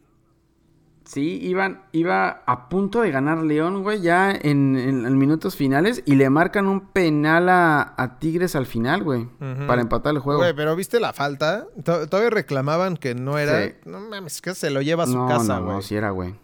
[1.10, 6.14] Sí, iban, iba a punto de ganar León, güey, ya en, en, minutos finales y
[6.14, 9.28] le marcan un penal a, Tigres al final, güey,
[9.66, 10.38] para empatar el juego.
[10.38, 11.66] Güey, pero ¿viste la falta?
[11.82, 13.74] Todavía reclamaban que no era...
[13.84, 15.68] No mames, que se lo lleva a su casa, güey.
[15.70, 16.36] No, no, sí era, güey.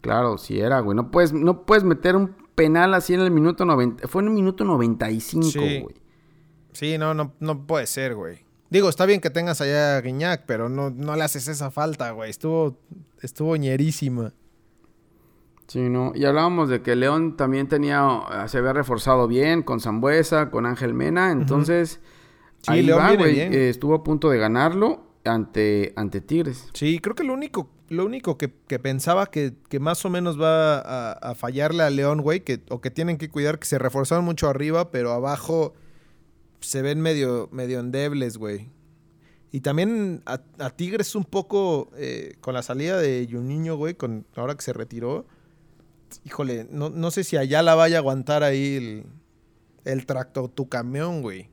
[0.00, 0.96] Claro, sí era, güey.
[0.96, 4.08] No puedes, no puedes meter un penal así en el minuto 90.
[4.08, 5.80] Fue en el minuto 95, güey.
[5.80, 5.86] Sí.
[6.72, 8.38] sí, no, no, no puede ser, güey.
[8.70, 12.10] Digo, está bien que tengas allá a Guiñac, pero no, no le haces esa falta,
[12.12, 12.30] güey.
[12.30, 12.78] Estuvo,
[13.22, 14.32] estuvo ñerísima.
[15.68, 16.12] Sí, no.
[16.14, 20.94] Y hablábamos de que León también tenía, se había reforzado bien con Zambuesa, con Ángel
[20.94, 21.30] Mena.
[21.30, 22.00] Entonces,
[22.66, 23.38] ahí León güey.
[23.38, 26.70] Eh, estuvo a punto de ganarlo ante, ante Tigres.
[26.72, 31.34] Sí, creo que lo único, lo único que, pensaba que, más o menos va a,
[31.34, 34.90] fallarle a León, güey, que, o que tienen que cuidar, que se reforzaron mucho arriba,
[34.90, 35.74] pero abajo
[36.60, 38.70] se ven medio, medio endebles, güey.
[39.50, 40.38] Y también a,
[40.70, 45.26] Tigres un poco eh, con la salida de Juninho, güey, con, ahora que se retiró.
[46.24, 49.06] Híjole, no, no sé si allá la vaya a aguantar ahí el,
[49.84, 51.48] el tracto, tu camión, güey.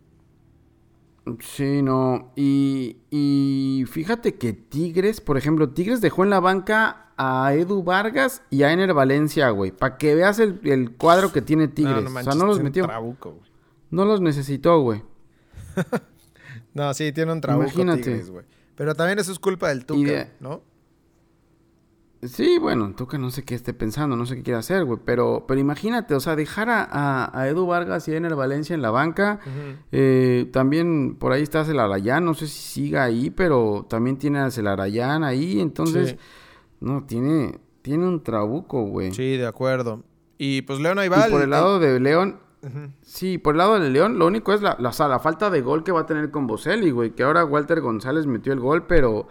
[1.39, 2.31] Sí, no.
[2.35, 8.43] Y, y fíjate que Tigres, por ejemplo, Tigres dejó en la banca a Edu Vargas
[8.49, 9.71] y a Ener Valencia, güey.
[9.71, 12.03] Para que veas el, cuadro que tiene Tigres.
[12.03, 12.87] No, o sea, no los metió.
[13.89, 15.03] no los necesitó, güey.
[16.75, 18.03] no, sí, tiene un trabuco Imagínate.
[18.03, 18.45] Tigres, güey.
[18.75, 20.61] Pero también eso es culpa del Tuca, ¿no?
[22.21, 24.99] Sí, bueno, que no sé qué esté pensando, no sé qué quiere hacer, güey.
[25.05, 28.91] Pero, pero imagínate, o sea, dejar a, Edu Vargas y a Ener Valencia en la
[28.91, 29.39] banca.
[29.91, 34.51] Eh, también por ahí está Celarayán, no sé si siga ahí, pero también tiene a
[34.51, 35.61] Celarayán ahí.
[35.61, 36.17] Entonces,
[36.81, 39.13] no, tiene, tiene un trabuco, güey.
[39.13, 40.03] Sí, de acuerdo.
[40.37, 41.27] Y pues León ahí va.
[41.27, 42.39] Y por el lado de León,
[43.01, 45.83] Sí, por el lado de León, lo único es la, la, la, falta de gol
[45.83, 47.11] que va a tener con Boselli, güey.
[47.11, 49.27] Que ahora Walter González metió el gol, pero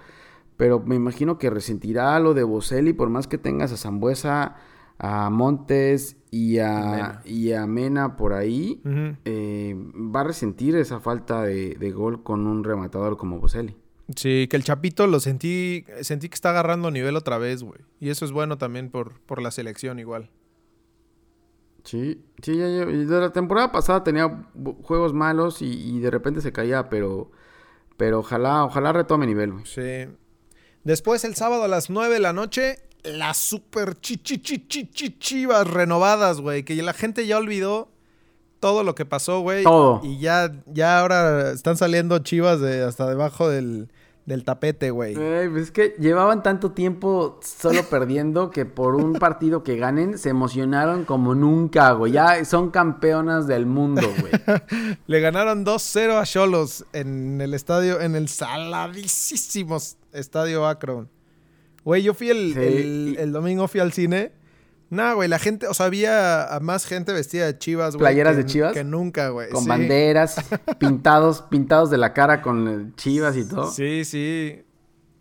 [0.56, 4.56] pero me imagino que resentirá lo de Boselli, por más que tengas a Zambuesa,
[4.98, 8.80] a Montes y a, y a Mena por ahí,
[9.24, 13.76] eh, va a resentir esa falta de, gol con un rematador como Boselli.
[14.14, 17.80] Sí, que el Chapito lo sentí, sentí que está agarrando nivel otra vez, güey.
[18.00, 20.30] Y eso es bueno también por, por la selección igual.
[21.84, 24.48] Sí, sí, ya, de la temporada pasada tenía
[24.82, 27.30] juegos malos y, y, de repente se caía, pero,
[27.98, 29.66] pero ojalá, ojalá retome nivel, güey.
[29.66, 30.08] Sí,
[30.82, 36.62] Después, el sábado a las 9 de la noche, las super chivas renovadas, güey.
[36.62, 37.88] Que la gente ya olvidó
[38.60, 39.64] todo lo que pasó, güey.
[39.64, 40.00] Todo.
[40.02, 43.88] Y ya, ya ahora están saliendo chivas de hasta debajo del,
[44.26, 45.14] del tapete, güey.
[45.14, 50.30] Pues es que llevaban tanto tiempo solo perdiendo que por un partido que ganen se
[50.30, 52.12] emocionaron como nunca, güey.
[52.12, 54.32] Ya son campeonas del mundo, güey.
[55.06, 59.78] Le ganaron 2-0 a Cholos en el estadio, en el saladísimo
[60.12, 61.08] estadio Akron.
[61.84, 64.32] Güey, yo fui el, el domingo, fui al cine
[64.90, 68.04] no, güey, la gente, o sea, había más gente vestida de chivas, güey.
[68.04, 68.72] ¿Playeras de chivas?
[68.72, 69.50] Que nunca, güey.
[69.50, 70.36] Con banderas,
[70.78, 73.70] pintados, pintados de la cara con chivas y todo.
[73.70, 74.62] Sí, sí.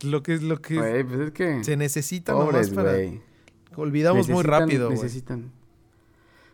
[0.04, 2.94] Lo que es lo que güey, pues es que se necesita nomás para.
[3.76, 4.90] Olvidamos muy rápido.
[4.90, 5.52] Necesitan.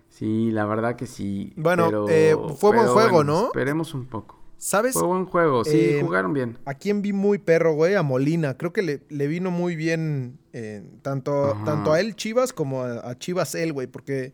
[0.09, 1.53] Sí, la verdad que sí.
[1.55, 3.45] Bueno, eh, fue buen juego, ¿no?
[3.45, 4.38] Esperemos un poco.
[4.59, 4.93] ¿Sabes?
[4.93, 6.57] Fue buen juego, sí, eh, jugaron bien.
[6.65, 7.95] ¿A quién vi muy perro, güey?
[7.95, 8.57] A Molina.
[8.57, 13.55] Creo que le, vino muy bien eh, tanto, tanto a él Chivas como a, Chivas
[13.55, 14.33] él, güey, porque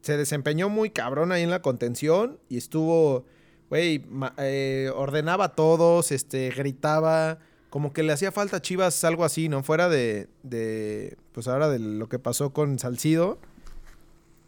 [0.00, 3.26] se desempeñó muy cabrón ahí en la contención y estuvo,
[3.70, 4.04] güey,
[4.38, 7.38] eh, ordenaba a todos, este, gritaba,
[7.70, 9.62] como que le hacía falta a Chivas algo así, ¿no?
[9.62, 13.38] Fuera de, de pues ahora de lo que pasó con Salcido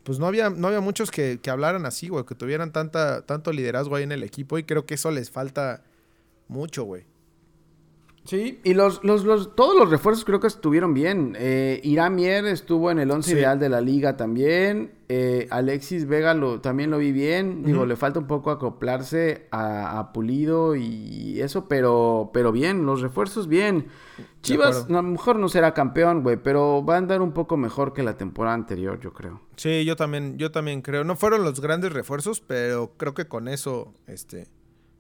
[0.07, 3.53] pues no había, no había muchos que, que hablaran así, güey, que tuvieran tanta, tanto
[3.53, 5.83] liderazgo ahí en el equipo y creo que eso les falta
[6.47, 7.07] mucho, güey.
[8.27, 11.37] Sí, y los, los, los, todos los refuerzos creo que estuvieron bien.
[11.39, 14.93] Eh, Irán Mier estuvo en el once ideal de la liga también.
[15.09, 17.63] Eh, Alexis Vega lo, también lo vi bien.
[17.63, 23.47] Digo, le falta un poco acoplarse a, Pulido y eso, pero, pero bien, los refuerzos
[23.47, 23.87] bien.
[24.43, 27.93] Chivas a lo mejor no será campeón, güey, pero va a andar un poco mejor
[27.93, 29.41] que la temporada anterior, yo creo.
[29.57, 31.05] Sí, yo también, yo también creo.
[31.05, 34.49] No fueron los grandes refuerzos, pero creo que con eso, este,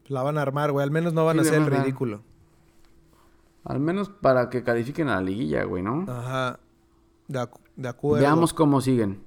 [0.06, 0.84] la van a armar, güey.
[0.84, 2.22] Al menos no van a ser el ridículo.
[3.66, 6.04] Al menos para que califiquen a la liguilla, güey, ¿no?
[6.08, 6.60] Ajá.
[7.26, 8.22] De, acuerdo.
[8.22, 9.20] Veamos cómo siguen.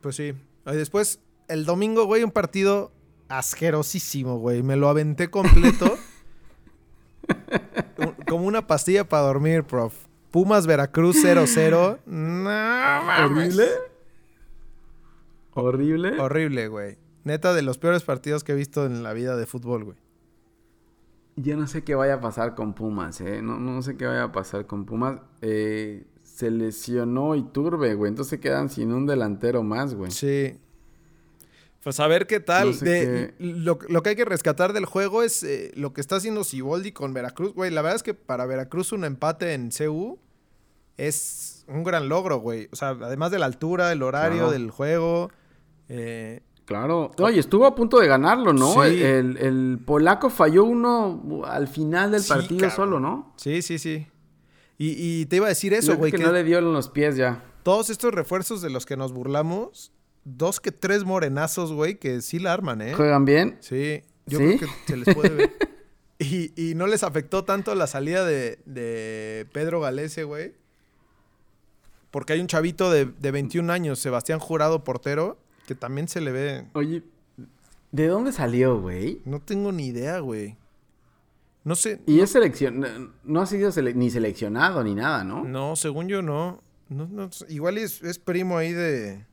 [0.00, 0.34] Pues sí.
[0.66, 2.90] Y después, el domingo, güey, un partido
[3.28, 4.64] asquerosísimo, güey.
[4.64, 5.96] Me lo aventé completo.
[8.28, 9.94] como una pastilla para dormir, prof.
[10.32, 12.00] Pumas Veracruz 0-0.
[12.06, 13.68] No, ¿Horrible?
[15.54, 16.20] ¿Horrible?
[16.20, 16.98] Horrible, güey.
[17.22, 19.98] Neta, de los peores partidos que he visto en la vida de fútbol, güey.
[21.40, 23.40] Yo no sé qué vaya a pasar con Pumas, ¿eh?
[23.42, 25.20] No, no sé qué vaya a pasar con Pumas.
[25.40, 28.08] Eh, se lesionó Iturbe, güey.
[28.08, 30.10] Entonces se quedan sin un delantero más, güey.
[30.10, 30.58] Sí.
[31.84, 32.68] Pues a ver qué tal.
[32.68, 36.00] No sé De- Lo, lo que hay que rescatar del juego es eh, lo que
[36.00, 37.70] está haciendo Siboldi con Veracruz, güey.
[37.70, 40.18] La verdad es que para Veracruz un empate en CU
[40.96, 42.68] es un gran logro, güey.
[42.72, 44.50] O sea, además de la altura, el horario Claro.
[44.52, 45.30] del juego.
[45.88, 47.10] eh, Claro.
[47.18, 48.72] Oye, estuvo a punto de ganarlo, ¿no?
[48.84, 49.02] Sí.
[49.02, 52.76] El, el polaco falló uno al final del Sí, partido cabrón.
[52.76, 53.32] solo, ¿no?
[53.36, 54.06] sí, sí, sí.
[54.76, 56.12] Y, y te iba a decir eso, güey.
[56.12, 57.42] que, Que no le dio en los pies ya.
[57.62, 59.92] todos estos refuerzos de los que nos burlamos,
[60.24, 62.92] dos que tres morenazos, güey, que sí la arman, ¿eh?
[62.94, 63.56] ¿Juegan bien?
[63.60, 64.58] Sí, yo ¿Sí?
[64.58, 65.52] creo que se les puede ver.
[66.18, 70.52] y, y no les afectó tanto la salida de, de Pedro Galese, güey.
[72.10, 76.32] Porque hay un chavito de, de 21 años, Sebastián Jurado, portero, que también se le
[76.32, 76.66] ve.
[76.72, 77.02] Oye,
[77.92, 79.20] ¿de dónde salió, güey?
[79.26, 80.56] No tengo ni idea, güey.
[81.62, 82.00] No sé.
[82.06, 83.12] Y es selección...
[83.22, 85.44] No ha sido sele- ni seleccionado ni nada, ¿no?
[85.44, 86.62] No, según yo no.
[86.88, 89.26] no, no igual es, es primo ahí de.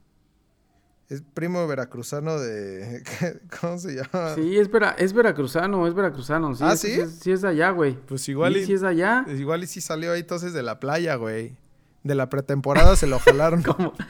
[1.08, 3.02] Es primo veracruzano de.
[3.60, 4.34] ¿Cómo se llama?
[4.34, 6.54] Sí, es, vera- es veracruzano, es veracruzano.
[6.54, 6.90] Sí, ¿Ah, es- sí?
[6.92, 7.94] es, sí es de allá, güey.
[7.94, 9.24] Pues igual Sí, y- sí es de allá.
[9.28, 11.56] Igual y sí salió ahí entonces de la playa, güey.
[12.04, 13.62] De la pretemporada se lo jalaron.
[13.64, 13.94] Como...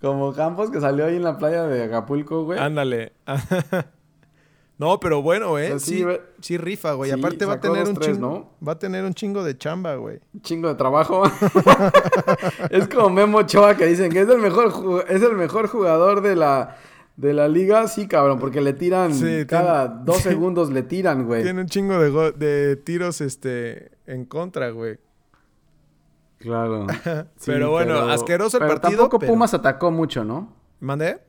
[0.00, 2.58] Como Campos que salió ahí en la playa de Acapulco, güey.
[2.58, 3.12] Ándale.
[4.78, 5.78] no, pero bueno, eh.
[5.78, 7.10] Sí, sí, ve- sí rifa, güey.
[7.12, 8.28] sí, Aparte va a tener dos, un tres, chingo.
[8.60, 8.66] ¿no?
[8.66, 10.20] Va a tener un chingo de chamba, güey.
[10.32, 11.22] Un chingo de trabajo.
[12.70, 16.36] es como Memo Ochoa que dicen que es el mejor es el mejor jugador de
[16.36, 16.76] la
[17.16, 21.26] de la liga, sí, cabrón, porque le tiran Sí, cada tiene- dos segundos le tiran,
[21.26, 21.42] güey.
[21.42, 24.96] Tiene un chingo de, de tiros este en contra, güey.
[26.40, 26.86] Claro.
[27.46, 30.52] Pero bueno, asqueroso el pero partido, Tampoco pero- Pumas atacó mucho, ¿no?
[30.80, 31.20] ¿Mandé?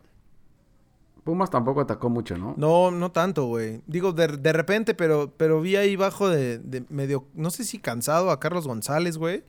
[1.23, 2.55] Pumas tampoco atacó mucho, ¿no?
[2.57, 3.81] No, no tanto, güey.
[3.85, 7.77] Digo, de, de repente, pero, pero vi ahí bajo de, de medio, no sé si
[7.77, 9.43] cansado a Carlos González, güey.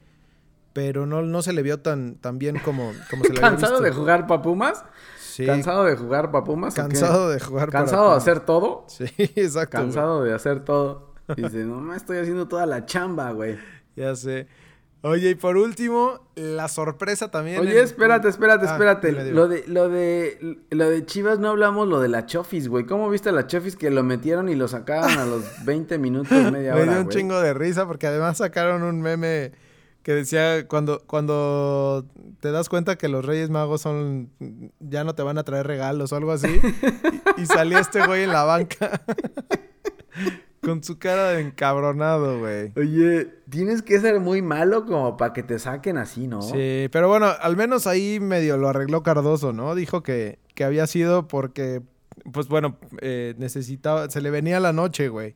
[0.74, 3.72] Pero no, no se le vio tan, tan bien como, como se le había ¿Cansado
[3.74, 3.84] visto.
[3.84, 4.84] de jugar para Pumas?
[5.18, 5.46] Sí.
[5.46, 6.74] ¿Cansado de jugar para Pumas?
[6.74, 8.84] Cansado de jugar para ¿Cansado de hacer todo?
[8.88, 9.78] Sí, exacto.
[9.78, 11.12] Cansado de hacer todo.
[11.36, 13.56] Dice, no me estoy haciendo toda la chamba, güey.
[13.96, 14.46] Ya sé.
[15.04, 17.58] Oye, y por último, la sorpresa también.
[17.60, 19.08] Oye, en- espérate, espérate, Ah, espérate.
[19.08, 19.34] dime, dime.
[19.36, 22.86] Lo de, lo de, lo de Chivas no hablamos lo de la Chofis, güey.
[22.86, 26.30] ¿Cómo viste a la Chofis que lo metieron y lo sacaban a los 20 minutos,
[26.52, 27.16] media Me hora, dio un güey?
[27.16, 29.50] chingo de risa porque además sacaron un meme
[30.04, 32.04] que decía cuando, cuando
[32.40, 34.30] te das cuenta que los Reyes Magos son
[34.80, 36.60] ya no te van a traer regalos o algo así.
[37.38, 39.00] y, y salía este güey en la banca
[40.62, 42.72] con su cara de encabronado, güey.
[42.76, 46.40] Oye, tienes que ser muy malo como para que te saquen así, ¿no?
[46.40, 49.74] Sí, pero bueno, al menos ahí medio lo arregló Cardoso, ¿no?
[49.74, 51.82] Dijo que, que había sido porque,
[52.32, 55.34] pues bueno, eh, necesitaba, se le venía la noche, güey.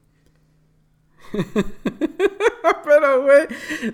[2.84, 3.46] Pero, güey,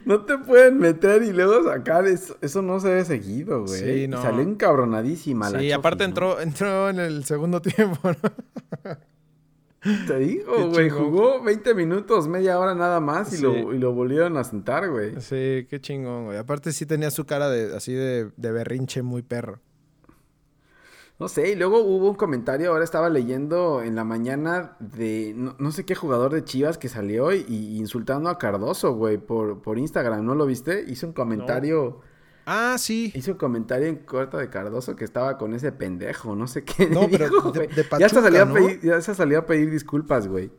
[0.04, 2.06] no te pueden meter y luego sacar.
[2.06, 3.80] Eso, eso no se ve seguido, güey.
[3.80, 4.20] Sí, no.
[4.20, 6.08] Salió encabronadísima la Sí, aparte ¿no?
[6.08, 8.90] entró, entró en el segundo tiempo, ¿no?
[10.06, 13.42] Te digo, güey, jugó 20 minutos, media hora nada más y, Sí.
[13.42, 15.20] lo, y lo volvieron a sentar, güey.
[15.20, 16.38] Sí, qué chingón, güey.
[16.38, 19.60] Aparte sí tenía su cara de así de, de berrinche muy perro.
[21.18, 25.54] No sé, y luego hubo un comentario, ahora estaba leyendo en la mañana de no,
[25.58, 29.62] no sé qué jugador de Chivas que salió y, y insultando a Cardoso, güey, por,
[29.62, 30.84] por Instagram, ¿no lo viste?
[30.88, 32.00] Hizo un comentario,
[32.46, 33.12] Ah, sí.
[33.14, 36.86] hizo un comentario en corta de Cardoso que estaba con ese pendejo, no sé qué.
[36.88, 39.70] No, pero dijo, de- de ya, Pachuca, salió a pedir, ya se salió a pedir
[39.70, 40.50] disculpas, güey.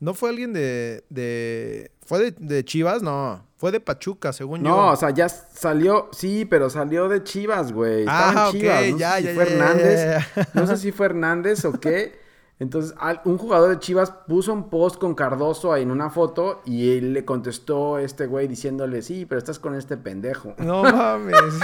[0.00, 1.04] ¿No fue alguien de...
[1.10, 1.92] de...
[2.04, 3.02] ¿Fue de, de Chivas?
[3.02, 3.46] No.
[3.56, 4.68] Fue de Pachuca, según yo.
[4.70, 8.00] No, o sea, ya salió, sí, pero salió de Chivas, güey.
[8.00, 8.90] Estaba Ah, en ok, Chivas.
[8.90, 10.04] No ya, sé ya, si fue ya, ya, Hernández.
[10.04, 10.48] ya, ya.
[10.54, 12.20] No sé si fue Hernández o qué.
[12.58, 16.96] Entonces, un jugador de Chivas puso un post con Cardoso ahí en una foto y
[16.96, 20.54] él le contestó a este güey diciéndole, sí, pero estás con este pendejo.
[20.58, 21.58] No mames.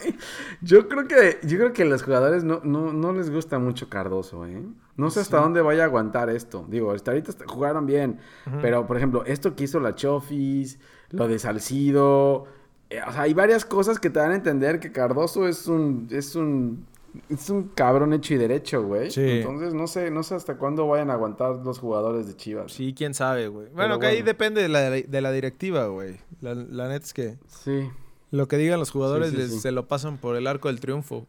[0.62, 3.88] Yo creo que, yo creo que a los jugadores no, no, no les gusta mucho
[3.90, 4.62] Cardoso, ¿eh?
[4.96, 6.64] No sé hasta dónde vaya a aguantar esto.
[6.68, 8.18] Digo, hasta ahorita jugaron bien.
[8.62, 10.78] Pero, por ejemplo, esto que hizo la Chofis,
[11.10, 12.46] lo de Salcido.
[12.88, 16.08] eh, o sea, hay varias cosas que te dan a entender que Cardoso es un.
[16.10, 16.86] es un.
[17.28, 19.10] Es un cabrón hecho y derecho, güey.
[19.10, 19.20] Sí.
[19.22, 22.72] Entonces, no sé, no sé hasta cuándo vayan a aguantar los jugadores de Chivas.
[22.72, 23.66] Sí, quién sabe, güey.
[23.68, 26.18] Bueno, Pero que ahí depende de la, de la directiva, güey.
[26.40, 27.88] La, la neta es que Sí.
[28.30, 29.60] lo que digan los jugadores Sí, sí, les- sí.
[29.60, 31.26] se lo pasan por el arco del triunfo.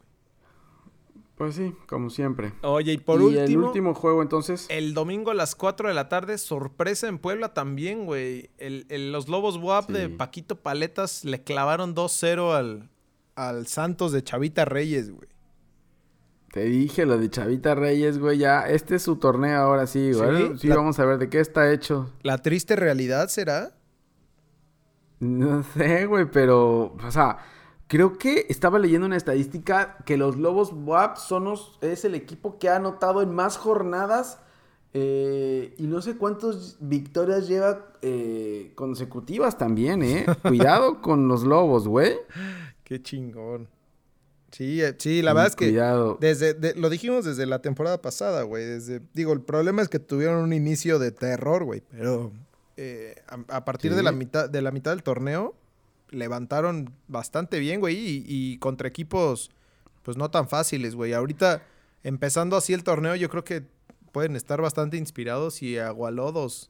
[1.38, 2.54] Pues sí, como siempre.
[2.62, 3.44] Oye, y por y último...
[3.44, 4.68] el último juego, entonces.
[4.70, 8.52] El domingo a las 4 de la tarde, sorpresa en Puebla también, güey.
[8.60, 10.10] El, el- los Lobos WAP de.
[10.10, 12.90] Paquito Paletas le clavaron 2-0 al,
[13.34, 15.31] al Santos de Chavita Reyes, güey.
[16.52, 18.68] Te dije lo de Chavita Reyes, güey, ya.
[18.68, 20.50] Este es su torneo ahora sí, güey.
[20.50, 22.10] Sí, Sí, la- vamos a ver de qué está hecho.
[22.24, 23.72] La triste realidad será
[25.20, 27.38] No sé, güey, pero, o sea,
[27.88, 32.58] creo que estaba leyendo una estadística que los Lobos WAP son los- es el equipo
[32.58, 34.40] que ha anotado en más jornadas
[34.94, 40.26] eh, y no sé cuántas victorias lleva eh, consecutivas también, ¿eh?
[40.42, 42.18] Cuidado con los Lobos, güey.
[42.84, 43.70] Qué chingón.
[44.52, 46.18] Sí, eh, sí, la verdad es que Cuidado.
[46.20, 48.66] desde de- lo dijimos desde la temporada pasada, güey.
[48.66, 52.32] Desde digo, el problema es que tuvieron un inicio de terror, güey, pero
[52.78, 55.56] eh, a, a partir de la mitad de la mitad del torneo
[56.10, 59.52] levantaron bastante bien, güey, y, y contra equipos
[60.04, 61.14] pues no tan fáciles, güey.
[61.14, 61.64] Ahorita
[62.04, 63.64] empezando así el torneo, yo creo que
[64.12, 66.70] pueden estar bastante inspirados y agualodos.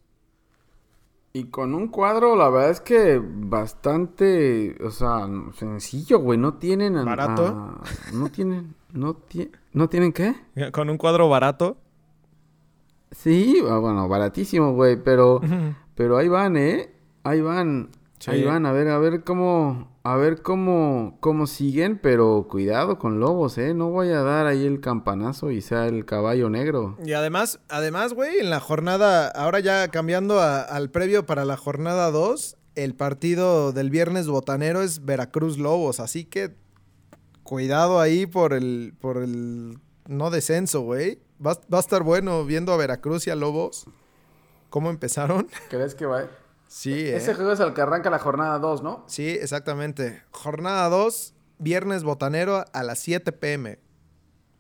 [1.34, 6.38] Y con un cuadro, la verdad es que bastante, o sea, sencillo, güey.
[6.38, 6.98] No tienen...
[6.98, 7.46] a- ¿Barato?
[7.48, 7.82] a-
[8.14, 8.76] no tienen...
[8.94, 10.36] No, ti- ¿No tienen qué?
[10.74, 11.78] Con un cuadro barato.
[13.12, 15.40] Sí, ah, bueno, baratísimo, güey, pero...
[15.96, 16.92] Pero ahí van, ¿eh?
[17.24, 17.90] Ahí van.
[18.20, 18.32] Sí.
[18.32, 19.91] Ahí van, a ver, a ver cómo...
[20.04, 23.76] A ver cómo, cómo siguen, pero cuidado con Lobos, ¿eh?
[23.76, 26.98] No voy a dar ahí el campanazo y sea el caballo negro.
[27.06, 31.56] Y además, además, güey, en la jornada, ahora ya cambiando a- al previo para la
[31.56, 36.56] jornada 2, el partido del viernes botanero es Veracruz Lobos, así que
[37.44, 39.78] cuidado ahí por el, por el
[40.08, 41.20] no descenso, güey.
[41.46, 43.86] Va, va a estar bueno viendo a Veracruz y a Lobos.
[44.72, 45.48] ¿Cómo empezaron?
[45.70, 46.26] ¿Crees que va?
[46.74, 47.18] Sí, ¿eh?
[47.18, 49.04] Ese juego es el que arranca la jornada 2, ¿no?
[49.08, 50.24] Sí, exactamente.
[50.32, 53.78] Jornada 2, viernes botanero a las 7 pm.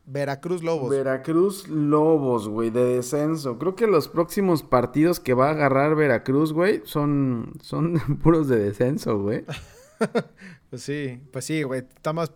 [0.05, 0.89] Veracruz Lobos.
[0.89, 3.57] Veracruz Lobos, güey, de descenso.
[3.57, 7.93] Creo que los próximos partidos que va a agarrar Veracruz, güey, son, son
[8.23, 9.45] puros de descenso, güey.
[10.69, 11.81] Pues sí, pues sí, güey.
[11.81, 12.31] Está más,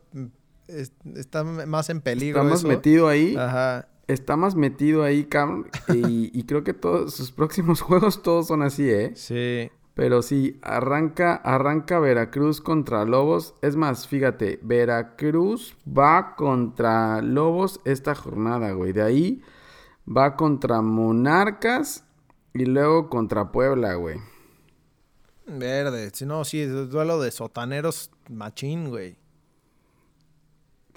[0.67, 2.39] es- está más en peligro.
[2.41, 2.67] Está más eso.
[2.67, 3.35] metido ahí.
[3.37, 3.87] Ajá.
[4.07, 5.67] Está más metido ahí, cabrón.
[5.89, 9.13] Y, y creo que todos sus próximos juegos todos son así, ¿eh?
[9.15, 9.71] Sí.
[9.95, 13.55] Pero sí, arranca, arranca Veracruz contra Lobos.
[13.61, 18.91] Es más, fíjate, Veracruz va contra Lobos esta jornada, güey.
[18.91, 19.41] De ahí
[20.05, 22.03] va contra Monarcas
[22.53, 24.17] y luego contra Puebla, güey.
[25.47, 26.11] Verde.
[26.13, 29.17] Si no, sí, es duelo de sotaneros machín, güey.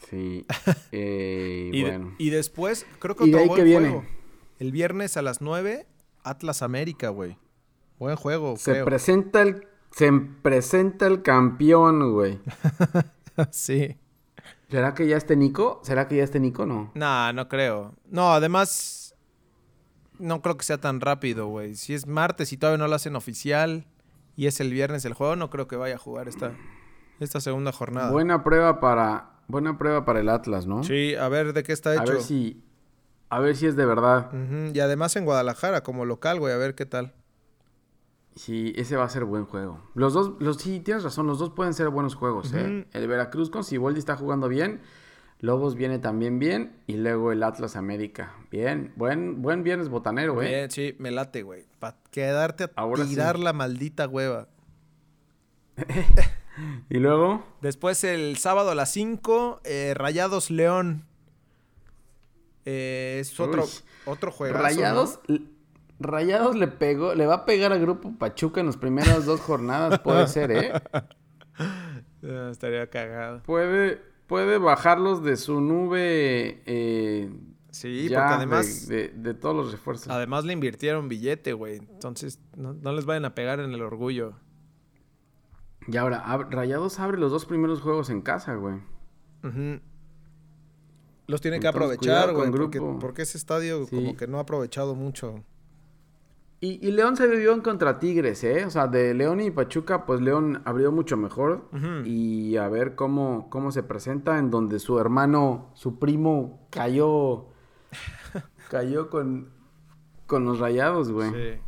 [0.09, 0.46] Sí.
[0.92, 2.14] Eh, Y, bueno.
[2.18, 3.88] y después, creo que ¿Y de otro ahí buen viene?
[3.90, 4.05] juego.
[4.59, 5.86] El viernes a las 9,
[6.24, 7.36] Atlas América, güey.
[7.99, 8.84] Buen juego, Se creo.
[8.84, 9.66] presenta el.
[9.92, 10.11] Se
[10.42, 12.38] presenta el campeón, güey.
[13.51, 13.96] sí.
[14.70, 15.80] ¿Será que ya esté Nico?
[15.82, 16.66] ¿Será que ya esté Nico?
[16.66, 16.90] No.
[16.94, 17.94] Nah, no creo.
[18.11, 19.14] No, además,
[20.18, 21.74] no creo que sea tan rápido, güey.
[21.74, 23.86] Si es martes y todavía no lo hacen oficial
[24.36, 26.53] y es el viernes el juego, no creo que vaya a jugar esta,
[27.18, 28.11] esta segunda jornada.
[28.11, 29.30] Buena prueba para.
[29.49, 30.84] Buena prueba para el Atlas, ¿no?
[30.84, 32.03] Sí, a ver de qué está hecho.
[32.03, 32.62] A ver si.
[33.30, 34.30] A ver si es de verdad.
[34.72, 37.14] Y además en Guadalajara, como local, güey, a ver qué tal.
[38.36, 39.82] Sí, ese va a ser buen juego.
[39.94, 42.86] Los dos, los, sí, tienes razón, los dos pueden ser buenos juegos, ¿eh?
[42.92, 44.80] El Veracruz con Siboldi está jugando bien.
[45.40, 46.76] Lobos viene también bien.
[46.86, 48.34] Y luego el Atlas América.
[48.51, 50.49] Bien, buen, buen viernes botanero, ¿eh?
[50.49, 51.64] Bien, sí, me late, güey.
[51.78, 53.42] Para quedarte a Ahora tirar sí.
[53.42, 54.49] la maldita hueva.
[56.90, 57.44] Y luego.
[57.61, 61.04] Después el sábado a las 5, eh, Rayados León.
[62.64, 63.70] Eh, es otro, Uy.
[64.06, 64.56] otro juego.
[64.59, 65.20] Rayados.
[66.00, 69.98] Rayados le pegó, le va a pegar al grupo Pachuca en las primeras dos jornadas,
[69.98, 70.72] puede ser, ¿eh?
[72.50, 73.42] estaría cagado.
[73.42, 76.62] Puede, puede bajarlos de su nube.
[76.66, 77.30] eh,
[77.70, 80.09] Sí, ya porque de- además, de, de todos los refuerzos.
[80.09, 81.76] además le invirtieron billete, güey.
[81.76, 84.34] Entonces, no, no les vayan a pegar en el orgullo.
[85.91, 88.76] Y ahora, ab- Rayados abre los dos primeros juegos en casa, güey.
[91.26, 92.51] Los tiene que aprovechar, güey.
[93.01, 93.97] Porque, ese estadio Sí.
[93.97, 95.45] como que no ha aprovechado mucho.
[96.61, 98.64] Y, y León se vivió en contra Tigres, ¿eh?
[98.64, 101.68] O sea, de León y Pachuca, pues León abrió mucho mejor.
[102.05, 107.47] Y a ver cómo, cómo se presenta, en donde su hermano, su primo, cayó.
[108.70, 109.51] cayó con,
[110.26, 111.30] con los rayados, güey.
[111.30, 111.61] Sí.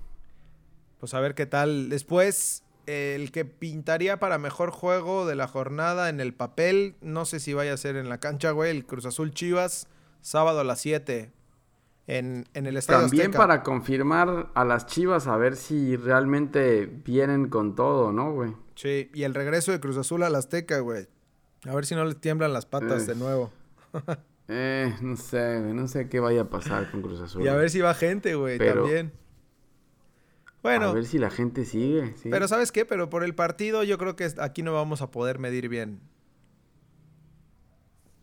[0.99, 1.89] Pues a ver qué tal.
[1.89, 7.41] Después, el que pintaría para mejor juego de la jornada en el papel, no sé
[7.41, 9.87] si vaya a ser en la cancha, güey, el Cruz Azul Chivas,
[10.20, 11.31] sábado a las 7
[12.07, 13.39] en, en el Estadio También Azteca.
[13.39, 18.55] para confirmar a las chivas, a ver si realmente vienen con todo, ¿no, güey?
[18.74, 21.07] Sí, y el regreso de Cruz Azul al Azteca, güey.
[21.68, 23.07] A ver si no le tiemblan las patas Eh.
[23.07, 23.53] de nuevo.
[24.49, 27.43] Eh, no sé, güey, no sé qué vaya a pasar con Cruz Azul.
[27.45, 29.12] Y a ver si va gente, güey, Pero- también.
[30.61, 32.15] A Bueno, ver si la gente sigue.
[32.17, 32.29] sí.
[32.31, 32.85] pero ¿sabes qué?
[32.85, 36.01] Pero por el partido yo creo que aquí no vamos a poder medir bien.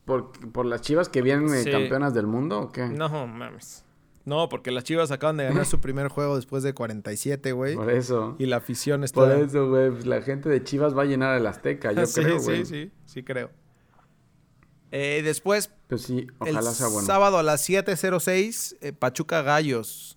[0.05, 1.71] ¿Por, por las chivas que vienen eh, Sí.
[1.71, 2.87] campeonas del mundo o qué?
[2.87, 3.83] No mames.
[4.23, 7.75] No, porque las Chivas acaban de ganar su primer juego después de 47, güey.
[7.75, 8.35] Por eso.
[8.37, 9.21] Y la afición está...
[9.21, 9.89] Por eso, güey.
[9.89, 12.65] pues, la gente de Chivas va a llenar el Azteca, yo sí, creo, sí, güey.
[12.65, 13.51] sí, sí, creo.
[14.91, 17.05] Eh, después, Pues sí, el ojalá sea bueno.
[17.07, 20.16] sábado a las 7.06, eh, Pachuca Gallos.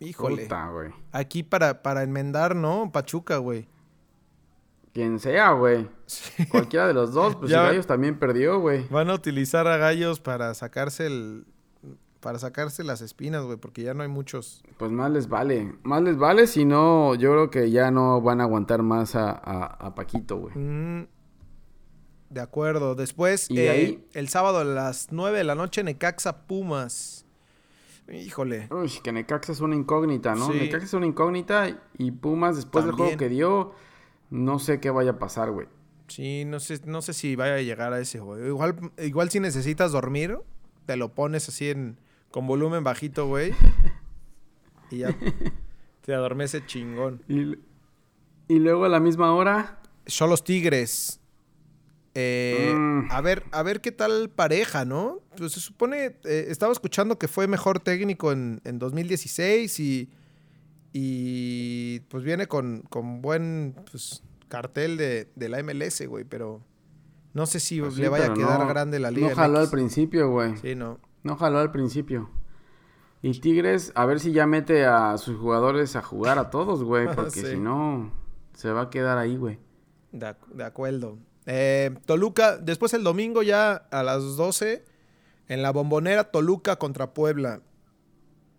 [0.00, 0.42] Híjole.
[0.42, 0.90] Puta, güey.
[1.12, 2.90] Aquí para, para enmendar, ¿no?
[2.92, 3.68] Pachuca, güey.
[4.92, 5.88] Quien sea, güey.
[6.50, 8.86] Cualquiera de los dos, pues Ya- si Gallos también perdió, güey.
[8.88, 11.44] Van a utilizar a Gallos para sacarse el...
[12.20, 14.64] Para sacarse las espinas, güey, porque ya no hay muchos.
[14.78, 15.74] Pues más les vale.
[15.84, 19.30] Más les vale, si no, yo creo que ya no van a aguantar más a,
[19.30, 20.54] a, a Paquito, güey.
[20.56, 21.06] Mm,
[22.30, 22.94] de acuerdo.
[22.96, 27.15] Después, Y eh, ahí- el sábado a las 9 de la noche, Necaxa Pumas.
[28.08, 28.68] Híjole.
[28.70, 30.50] Uy, que Necaxa es una incógnita, ¿no?
[30.50, 30.58] Sí.
[30.58, 33.72] Necaxa es una incógnita y Pumas, después del juego que dio,
[34.30, 35.66] no sé qué vaya a pasar, güey.
[36.08, 38.46] Sí, no sé, no sé si vaya a llegar a ese juego.
[38.46, 40.38] Igual, igual si necesitas dormir,
[40.86, 41.98] te lo pones así en
[42.30, 43.52] con volumen bajito, güey.
[44.90, 45.16] y ya
[46.02, 47.22] te adormece chingón.
[47.28, 47.58] Y,
[48.48, 51.20] y luego a la misma hora, Son los Tigres.
[52.18, 53.08] Eh, Mm.
[53.10, 55.20] A ver, a ver qué tal pareja, ¿no?
[55.36, 60.10] Pues se supone, eh, estaba escuchando que fue mejor técnico en, en 2016 y,
[60.92, 66.62] y pues viene con, con buen pues, cartel de, de la MLS, güey, pero
[67.34, 69.28] no sé si Pues sí, le vaya a quedar no- grande la liga.
[69.30, 70.56] no jaló al principio, güey.
[70.56, 70.98] Sí, no.
[71.22, 72.30] No jaló al principio.
[73.22, 77.06] Y Tigres, a ver si ya mete a sus jugadores a jugar a todos, güey.
[77.14, 77.46] Porque Sí.
[77.46, 78.12] si no,
[78.54, 79.58] se va a quedar ahí, güey.
[80.12, 81.18] De, de acuerdo.
[81.46, 84.84] Eh, Toluca, después el domingo ya a las 12,
[85.48, 87.60] en la bombonera Toluca contra Puebla.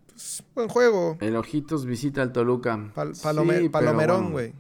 [0.08, 1.18] Pues, buen juego.
[1.20, 2.78] El Ojitos visita al Toluca.
[2.96, 4.32] Pal- palome- Sí, pero palomerón, bueno.
[4.32, 4.54] güey.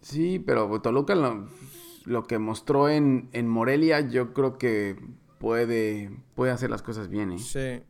[0.00, 1.46] Sí, pero Toluca lo,
[2.04, 4.96] lo que mostró en, en Morelia, yo creo que
[5.38, 7.38] puede, puede hacer las cosas bien, ¿eh?
[7.38, 7.82] Sí.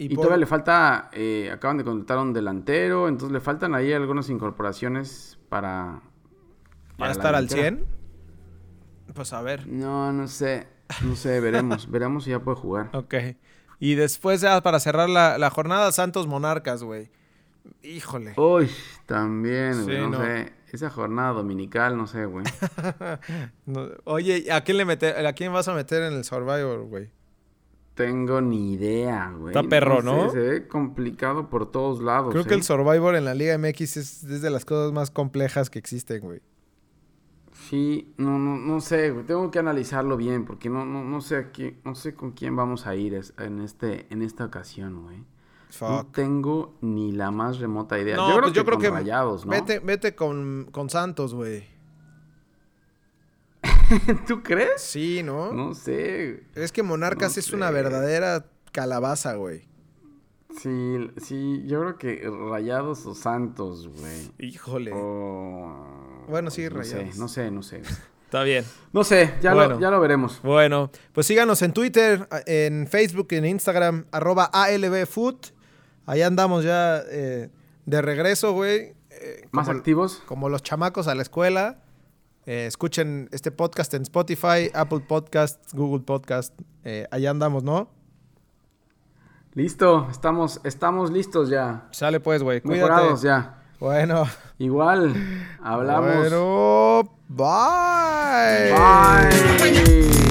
[0.00, 3.74] Y, por- todavía le falta, eh, acaban de contratar a un delantero, entonces le faltan
[3.74, 6.02] ahí algunas incorporaciones para...
[7.00, 7.84] ¿Va a estar al delantera.
[7.86, 9.14] 100?
[9.14, 9.66] Pues a ver.
[9.66, 10.66] No, no sé,
[11.02, 12.90] no sé, veremos, veremos si ya puede jugar.
[12.94, 13.14] Ok.
[13.80, 17.10] Y después ya para cerrar la, la jornada, Santos Monarcas, güey.
[17.82, 18.34] Híjole.
[18.36, 18.70] Uy,
[19.06, 20.18] también, Sí, güey, no, no.
[20.24, 22.44] sé, esa jornada dominical, no sé, güey.
[23.66, 27.10] No- oye, ¿a quién, le mete, ¿a quién vas a meter en el Survivor, güey?
[27.94, 29.54] Tengo ni idea, güey.
[29.54, 30.30] Está perro, ¿no?
[30.30, 32.32] Se ve complicado por todos lados.
[32.32, 32.58] Creo que ¿eh?
[32.58, 36.20] el Survivor en la Liga MX es, es de las cosas más complejas que existen,
[36.20, 36.40] güey.
[37.68, 39.26] Sí, no, no, no sé, güey.
[39.26, 42.56] Tengo que analizarlo bien porque no, no, no sé a quién- no sé con quién
[42.56, 45.22] vamos a ir en este, en esta ocasión, güey.
[45.82, 48.16] No tengo ni la más remota idea.
[48.16, 49.50] No, yo creo pues que yo creo con que Rayados, ¿no?
[49.50, 51.66] Vete, vete con, con Santos, güey.
[54.26, 54.80] ¿Tú crees?
[54.80, 55.52] Sí, ¿no?
[55.52, 56.44] No sé.
[56.54, 59.67] Es que Monarcas No es una verdadera calabaza, güey.
[60.56, 64.30] Sí, sí, yo creo que Rayados o Santos, güey.
[64.38, 64.92] Híjole.
[64.94, 66.24] O...
[66.28, 67.14] Bueno, sí, no Rayados.
[67.14, 67.82] sé, no sé, no sé.
[68.24, 68.64] Está bien.
[68.92, 69.74] No sé, ya, Bueno.
[69.74, 70.40] lo, ya lo veremos.
[70.42, 75.36] Bueno, pues síganos en Twitter, en Facebook, en Instagram, arroba ALBFood.
[76.06, 77.50] Ahí andamos ya eh,
[77.86, 78.94] de regreso, güey.
[79.10, 80.22] Eh, ¿Más como- activos?
[80.26, 81.82] como los chamacos a la escuela.
[82.46, 86.58] Eh, escuchen este podcast en Spotify, Apple Podcast, Google Podcast.
[86.84, 87.90] Eh, allá andamos, ¿no?
[89.54, 91.88] Listo, estamos, estamos listos ya.
[91.90, 92.60] Sale pues, güey.
[92.64, 93.62] Mejorados ya.
[93.80, 94.24] Bueno.
[94.58, 95.14] Igual,
[95.62, 96.16] hablamos.
[96.16, 98.72] Bueno, bye.
[98.72, 100.27] Bye.